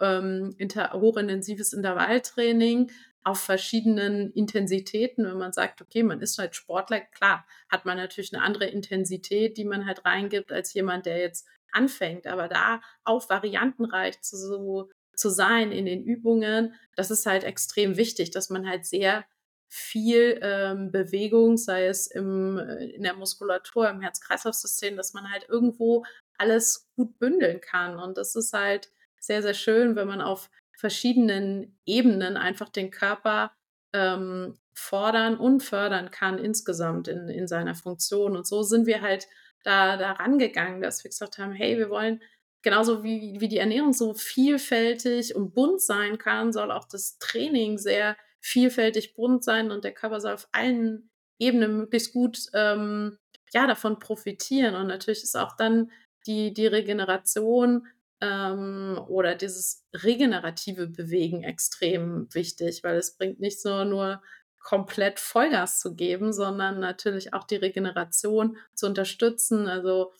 [0.00, 2.90] ähm, inter hochintensives Intervalltraining
[3.24, 8.32] auf verschiedenen Intensitäten, wenn man sagt, okay, man ist halt Sportler, klar, hat man natürlich
[8.32, 12.26] eine andere Intensität, die man halt reingibt, als jemand, der jetzt anfängt.
[12.26, 17.96] Aber da auch variantenreich zu, so, zu sein in den Übungen, das ist halt extrem
[17.96, 19.24] wichtig, dass man halt sehr
[19.68, 25.46] viel ähm, Bewegung, sei es im, äh, in der Muskulatur, im Herz-Kreislauf-System, dass man halt
[25.48, 26.04] irgendwo
[26.38, 27.98] alles gut bündeln kann.
[27.98, 33.52] Und das ist halt sehr, sehr schön, wenn man auf verschiedenen Ebenen einfach den Körper
[33.92, 38.36] ähm, fordern und fördern kann insgesamt in, in seiner Funktion.
[38.36, 39.26] Und so sind wir halt
[39.64, 42.22] da, da rangegangen, dass wir gesagt haben, hey, wir wollen
[42.62, 47.78] genauso wie, wie die Ernährung so vielfältig und bunt sein kann, soll auch das Training
[47.78, 53.18] sehr vielfältig bunt sein und der Körper soll auf allen Ebenen möglichst gut ähm,
[53.52, 54.74] ja, davon profitieren.
[54.74, 55.90] Und natürlich ist auch dann
[56.26, 57.86] die, die Regeneration
[58.20, 64.22] ähm, oder dieses regenerative Bewegen extrem wichtig, weil es bringt nicht nur, nur
[64.60, 69.68] komplett Vollgas zu geben, sondern natürlich auch die Regeneration zu unterstützen.
[69.68, 70.12] Also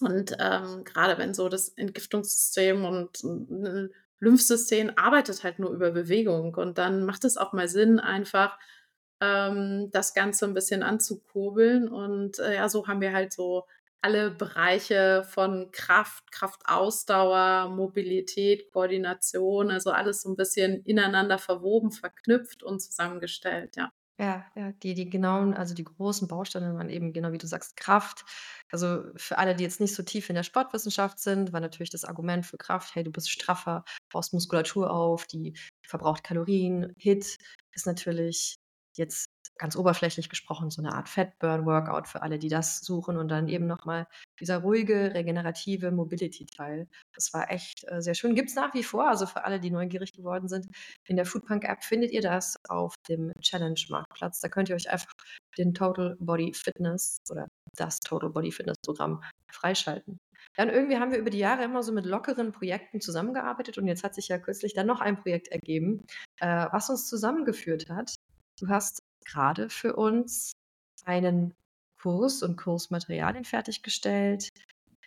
[0.00, 3.88] und ähm, gerade wenn so das Entgiftungssystem und äh,
[4.20, 8.58] Lymphsystem arbeitet halt nur über Bewegung und dann macht es auch mal Sinn, einfach
[9.20, 11.88] ähm, das Ganze ein bisschen anzukurbeln.
[11.88, 13.66] Und äh, ja, so haben wir halt so
[14.02, 22.62] alle Bereiche von Kraft, Kraftausdauer, Mobilität, Koordination, also alles so ein bisschen ineinander verwoben, verknüpft
[22.62, 23.92] und zusammengestellt, ja.
[24.20, 27.74] Ja, ja, die die genauen also die großen Bausteine waren eben genau wie du sagst,
[27.78, 28.22] Kraft.
[28.70, 32.04] Also, für alle, die jetzt nicht so tief in der Sportwissenschaft sind, war natürlich das
[32.04, 35.54] Argument für Kraft: „Hey, du bist straffer, baust Muskulatur auf, die
[35.86, 37.38] verbraucht Kalorien.“ HIIT
[37.72, 38.56] ist natürlich
[38.94, 39.24] jetzt
[39.60, 43.66] ganz oberflächlich gesprochen so eine Art Fat-Burn-Workout für alle, die das suchen und dann eben
[43.66, 44.06] noch mal
[44.40, 46.88] dieser ruhige, regenerative Mobility-Teil.
[47.14, 48.34] Das war echt, äh, sehr schön.
[48.34, 50.66] Gibt's nach wie vor, also für alle, die neugierig geworden sind.
[51.04, 54.40] In der Foodpunk-App findet ihr das auf dem Challenge-Marktplatz.
[54.40, 55.12] Da könnt ihr euch einfach
[55.58, 57.46] den Total Body Fitness oder
[57.76, 60.18] das Total Body Fitness Programm freischalten.
[60.56, 64.04] Und irgendwie haben wir über die Jahre immer so mit lockeren Projekten zusammengearbeitet und jetzt
[64.04, 66.06] hat sich ja kürzlich dann noch ein Projekt ergeben,
[66.38, 68.14] äh, was uns zusammengeführt hat.
[68.58, 70.52] Du hast gerade für uns
[71.04, 71.54] einen
[72.00, 74.48] Kurs und Kursmaterialien fertiggestellt,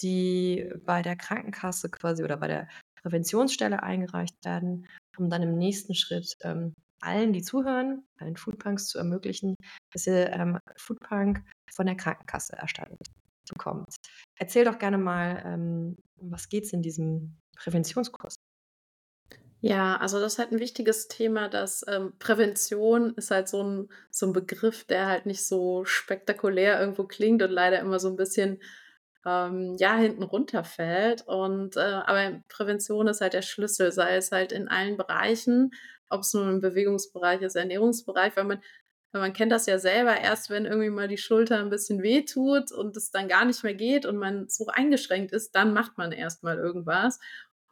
[0.01, 2.67] die bei der Krankenkasse quasi oder bei der
[3.01, 4.87] Präventionsstelle eingereicht werden,
[5.17, 9.55] um dann im nächsten Schritt ähm, allen, die zuhören, allen Foodpunks zu ermöglichen,
[9.91, 12.99] dass ihr ähm, Foodpunk von der Krankenkasse erstattet
[13.49, 13.95] bekommt.
[14.37, 18.35] Erzähl doch gerne mal, ähm, um was geht es in diesem Präventionskurs?
[19.65, 23.89] Ja, also das ist halt ein wichtiges Thema, dass, ähm, Prävention ist halt so ein
[24.11, 28.17] so 'n Begriff, der halt nicht so spektakulär irgendwo klingt und leider immer so ein
[28.17, 28.61] bisschen,
[29.25, 34.51] ähm, ja, hinten runterfällt und, äh aber Prävention ist halt der Schlüssel, sei es halt
[34.51, 35.71] in allen Bereichen,
[36.09, 38.61] ob es nun im Bewegungsbereich ist, Ernährungsbereich, weil man
[39.13, 42.71] weil man kennt das ja selber, erst wenn irgendwie mal die Schulter ein bisschen wehtut
[42.71, 46.11] und es dann gar nicht mehr geht und man so eingeschränkt ist, dann macht man
[46.11, 47.19] erst mal irgendwas.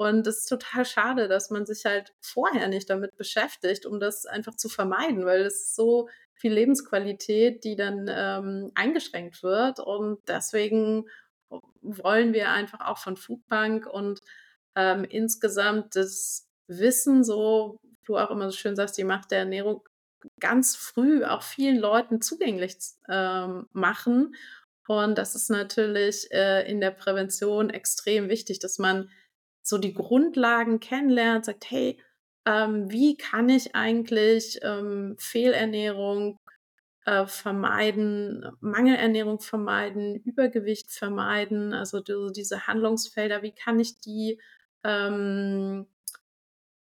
[0.01, 4.25] Und es ist total schade, dass man sich halt vorher nicht damit beschäftigt, um das
[4.25, 9.79] einfach zu vermeiden, weil es so viel Lebensqualität, die dann ähm, eingeschränkt wird.
[9.79, 11.05] Und deswegen
[11.83, 14.21] wollen wir einfach auch von Foodbank und
[14.75, 19.87] ähm, insgesamt das Wissen, so du auch immer so schön sagst, die Macht der Ernährung
[20.39, 22.75] ganz früh auch vielen Leuten zugänglich
[23.07, 24.33] ähm, machen.
[24.87, 29.11] Und das ist natürlich äh, in der Prävention extrem wichtig, dass man
[29.63, 31.99] so die Grundlagen kennenlernt, sagt, hey,
[32.45, 36.39] ähm, wie kann ich eigentlich ähm, Fehlernährung
[37.05, 44.39] äh, vermeiden, Mangelernährung vermeiden, Übergewicht vermeiden, also die, diese Handlungsfelder, wie kann ich die
[44.83, 45.87] ähm,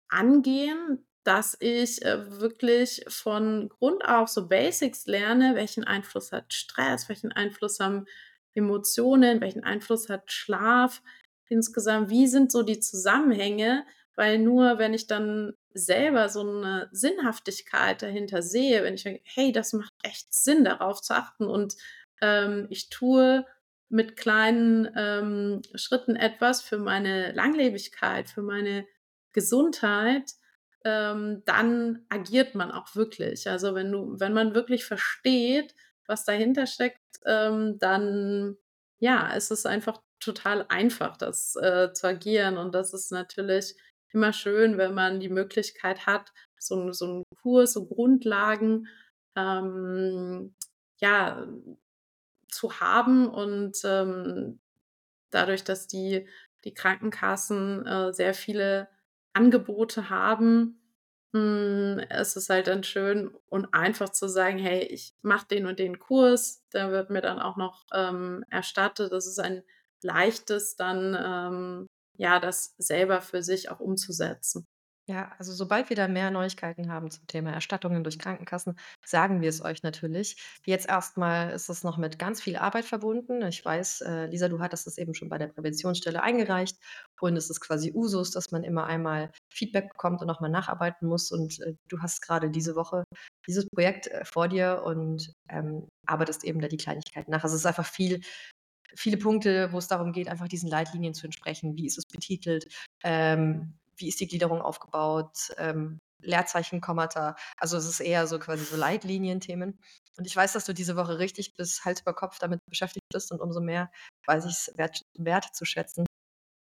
[0.08, 7.08] angehen, dass ich äh, wirklich von Grund auf so Basics lerne, welchen Einfluss hat Stress,
[7.08, 8.06] welchen Einfluss haben
[8.54, 11.02] Emotionen, welchen Einfluss hat Schlaf,
[11.48, 13.84] insgesamt, wie sind so die Zusammenhänge?
[14.14, 19.52] Weil nur wenn ich dann selber so eine Sinnhaftigkeit dahinter sehe, wenn ich denke, hey,
[19.52, 21.74] das macht echt Sinn, darauf zu achten und
[22.22, 23.44] ähm, ich tue
[23.88, 28.86] mit kleinen ähm, Schritten etwas für meine Langlebigkeit, für meine
[29.32, 30.32] Gesundheit,
[30.84, 33.48] ähm, dann agiert man auch wirklich.
[33.48, 35.74] Also wenn du, wenn man wirklich versteht,
[36.06, 38.56] was dahinter steckt, ähm, dann
[38.98, 42.56] ja, ist es einfach total einfach, das äh, zu agieren.
[42.58, 43.76] Und das ist natürlich
[44.12, 48.88] immer schön, wenn man die Möglichkeit hat, so so 'n Kurs, so Grundlagen,
[49.36, 50.54] ähm,
[50.98, 51.46] ja,
[52.48, 54.60] zu haben und, ähm,
[55.30, 56.28] dadurch, dass die
[56.64, 58.88] die Krankenkassen, äh, sehr viele
[59.34, 60.80] Angebote haben,
[61.34, 65.78] hm, ist es halt dann schön und einfach zu sagen: „Hey, ich mache den und
[65.80, 69.62] den Kurs, der wird mir dann auch noch, ähm, erstattet.“ Das ist ein
[70.06, 71.86] leichtes dann, ähm,
[72.18, 74.64] ja, das selber für sich auch umzusetzen.
[75.08, 79.48] Ja, also sobald wir da mehr Neuigkeiten haben zum Thema Erstattungen durch Krankenkassen, sagen wir
[79.48, 80.36] es euch natürlich.
[80.66, 83.40] Jetzt erst mal ist es noch mit ganz viel Arbeit verbunden.
[83.46, 86.76] Ich weiß, äh, Lisa, du hattest das eben schon bei der Präventionsstelle eingereicht
[87.20, 91.06] und es ist quasi Usus, dass man immer einmal Feedback bekommt und noch mal nacharbeiten
[91.08, 93.04] muss und, äh, du hast grade diese Woche
[93.46, 97.44] dieses Projekt, äh, vor dir und, ähm, arbeitest eben da die Kleinigkeiten nach.
[97.44, 98.20] Also, es ist einfach viel
[98.94, 101.76] viele Punkte, wo es darum geht, einfach diesen Leitlinien zu entsprechen.
[101.76, 102.66] Wie ist es betitelt?
[103.02, 105.52] Ähm, wie ist die Gliederung aufgebaut?
[105.58, 107.36] Ähm, Leerzeichen, Kommata.
[107.58, 109.78] Also, es ist eher so quasi so Leitlinienthemen.
[110.18, 113.30] Und ich weiß, dass du diese Woche richtig bis Hals über Kopf damit beschäftigt bist
[113.32, 113.90] und umso mehr
[114.26, 116.06] weiß ich's wert wertzuschätzen,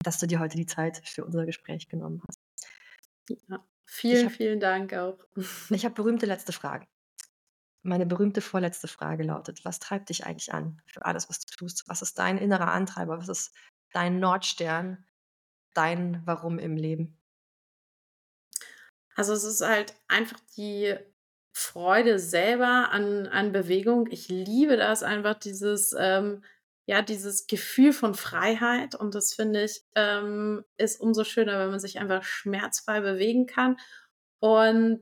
[0.03, 2.38] dass du dir heute die Zeit für unser Gespräch genommen hast.
[3.49, 5.18] Ja, Ich vielen, habe vielen Dank auch.
[5.70, 6.86] ich habe berühmte letzte Fragen.
[7.84, 11.84] Meine berühmte vorletzte Frage lautet: Was treibt dich eigentlich an für alles, was du tust?
[11.88, 13.17] Was ist dein innerer Antreiber?
[13.17, 13.53] Was ist
[13.93, 15.05] dein Nordstern,
[15.73, 17.17] dein Warum im Leben?
[19.15, 20.95] Also, es ist halt einfach die
[21.53, 24.07] Freude selber an an Bewegung.
[24.09, 26.43] Ich liebe das einfach, dieses, ähm
[26.88, 31.79] ja, dieses Gefühl von Freiheit und das finde ich, ähm, ist umso schöner, wenn man
[31.79, 33.77] sich einfach schmerzfrei bewegen kann
[34.39, 35.01] und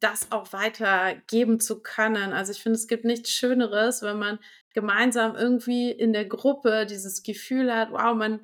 [0.00, 2.32] das auch weitergeben zu können.
[2.32, 4.38] Also, ich finde, es gibt nichts Schöneres, wenn man
[4.74, 8.40] gemeinsam irgendwie in der Gruppe dieses Gefühl hat: Wow, man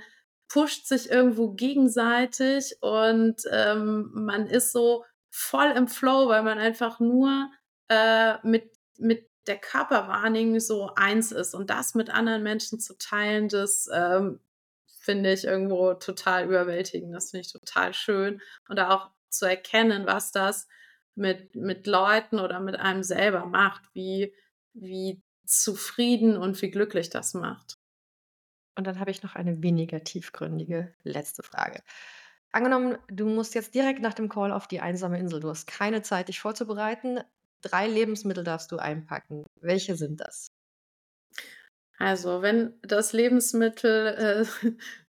[0.48, 7.00] pusht sich irgendwo gegenseitig und, ähm, man ist so voll im Flow, weil man einfach
[7.00, 7.50] nur,
[7.88, 13.48] äh, mit mit der Körperwahrnehmung so eins ist und das mit anderen Menschen zu teilen,
[13.48, 14.40] das, ähm,
[15.00, 17.14] finde ich irgendwo total überwältigend.
[17.14, 20.66] Das finde ich total schön und auch zu erkennen, was das
[21.16, 24.34] mit mit Leuten oder mit einem selber macht, wie
[24.74, 27.78] wie zufrieden und wie glücklich das macht.
[28.76, 31.82] Und dann habe ich noch eine weniger tiefgründige letzte Frage.
[32.52, 35.40] Angenommen, du musst jetzt direkt nach dem Call auf die einsame Insel.
[35.40, 37.20] Du hast keine Zeit, dich vorzubereiten.
[37.62, 39.44] 3 Lebensmittel darfst du einpacken.
[39.60, 40.48] Welche sind das?
[41.98, 44.70] Also, wenn das Lebensmittel, äh,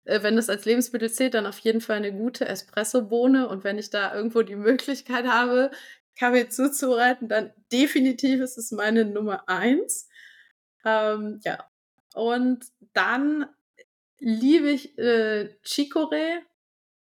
[0.05, 3.89] wenn das als Lebensmittel zählt, dann auf jeden Fall 'ne gute Espressobohne und wenn ich
[3.89, 5.71] da irgendwo die Möglichkeit habe,
[6.19, 10.07] Kaffee zuzubereiten, dann definitiv ist es meine Nummer 1.
[10.85, 11.65] Ähm, ja.
[12.15, 13.47] Und dann
[14.19, 16.39] liebe ich, äh, Chicorée.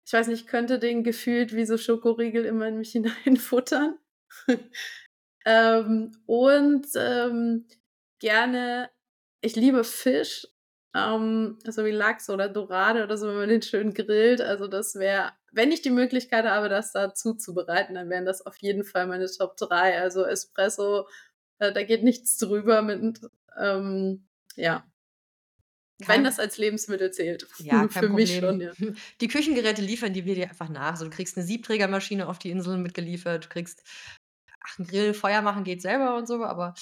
[0.07, 3.99] Ich weiß nicht, ich könnte den gefühlt wie so Schokoriegel immer in mich hineinfuttern.
[5.47, 7.67] Ähm, und, ähm,
[8.21, 8.91] gerne
[9.43, 10.49] ich liebe Fisch,
[10.95, 14.41] ähm, so wie Lachs oder Dorade oder so, wenn man den schön grillt.
[14.41, 18.57] Also, das wäre wenn ich die Möglichkeit habe, das da zuzubereiten, dann wären das auf
[18.59, 20.01] jeden Fall meine Top 3.
[20.01, 21.09] Also, Espresso,
[21.59, 23.21] äh, da geht nichts drüber mit,
[23.59, 24.27] ähm,
[24.57, 24.85] ja.
[26.01, 27.47] Wenn Kein das als Lebensmittel zählt.
[27.59, 28.37] Ja, kein Für mich Problem.
[28.37, 28.73] schon, ja.
[29.21, 30.93] Die Küchengeräte liefern die wir dir einfach nach.
[30.93, 33.45] Also, du kriegst 'ne Siebträgermaschine auf die Insel mitgeliefert.
[33.45, 33.83] Du kriegst
[34.61, 36.75] ach, 'n Grill, Feuer machen geht selber und so, aber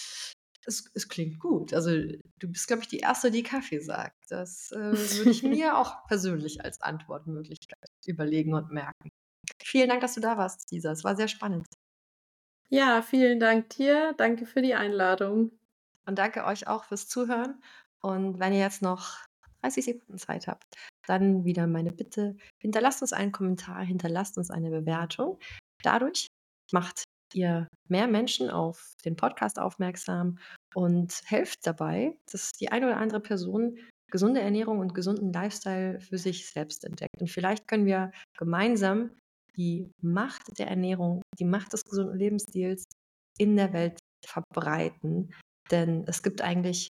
[0.67, 1.73] es es klingt gut.
[1.75, 4.17] Also, du bist, glaube ich, die Erste, die Kaffee sagt.
[4.29, 9.11] Das, äh, würde ich mir auch persönlich als Antwortmöglichkeit überlegen und merken.
[9.63, 10.93] Vielen Dank, dass du da warst, Lisa.
[10.93, 11.67] Es war sehr spannend.
[12.69, 14.15] Ja, vielen Dank dir.
[14.17, 15.51] Danke für die Einladung.
[16.07, 17.63] Und danke euch auch fürs Zuhören.
[18.01, 19.19] Und wenn ihr jetzt noch
[19.63, 20.65] 30 Sekunden Zeit habt,
[21.07, 25.39] dann wieder meine Bitte: Hinterlasst uns einen Kommentar, hinterlasst uns eine Bewertung.
[25.83, 26.29] Dadurch
[26.73, 27.05] macht
[27.35, 30.39] ihr mehr Menschen auf den Podcast aufmerksam
[30.74, 33.78] und helft dabei, dass die eine oder andere Person
[34.11, 37.20] gesunde Ernährung und gesunden Lifestyle für sich selbst entdeckt.
[37.20, 39.11] Und vielleicht können wir gemeinsam
[39.57, 42.85] die Macht der Ernährung, die Macht des gesunden Lebensstils
[43.39, 45.33] in der Welt verbreiten,
[45.70, 46.89] denn es gibt eigentlich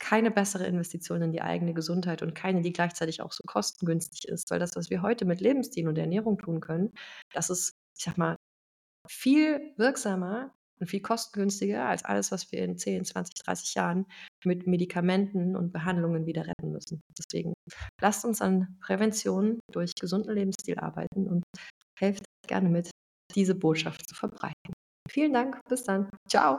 [0.00, 4.50] keine bessere Investition in die eigene Gesundheit und keine, die gleichzeitig auch so kostengünstig ist,
[4.50, 6.92] weil das, was wir heute mit Lebensstil und Ernährung tun können,
[7.32, 8.36] das ist, ich sage mal,
[9.08, 14.06] viel wirksamer und viel kostengünstiger als alles, was wir in 10, 20, 30 Jahren
[14.44, 17.00] mit Medikamenten und Behandlungen wieder retten müssen.
[17.16, 17.52] Deswegen
[18.00, 21.44] lasst uns an Prävention durch gesunden Lebensstil arbeiten und
[21.98, 22.90] helft gerne mit,
[23.34, 24.72] diese Botschaft zu verbreiten.
[25.08, 25.60] Vielen Dank.
[25.68, 26.10] Bis dann.
[26.28, 26.58] Tschau.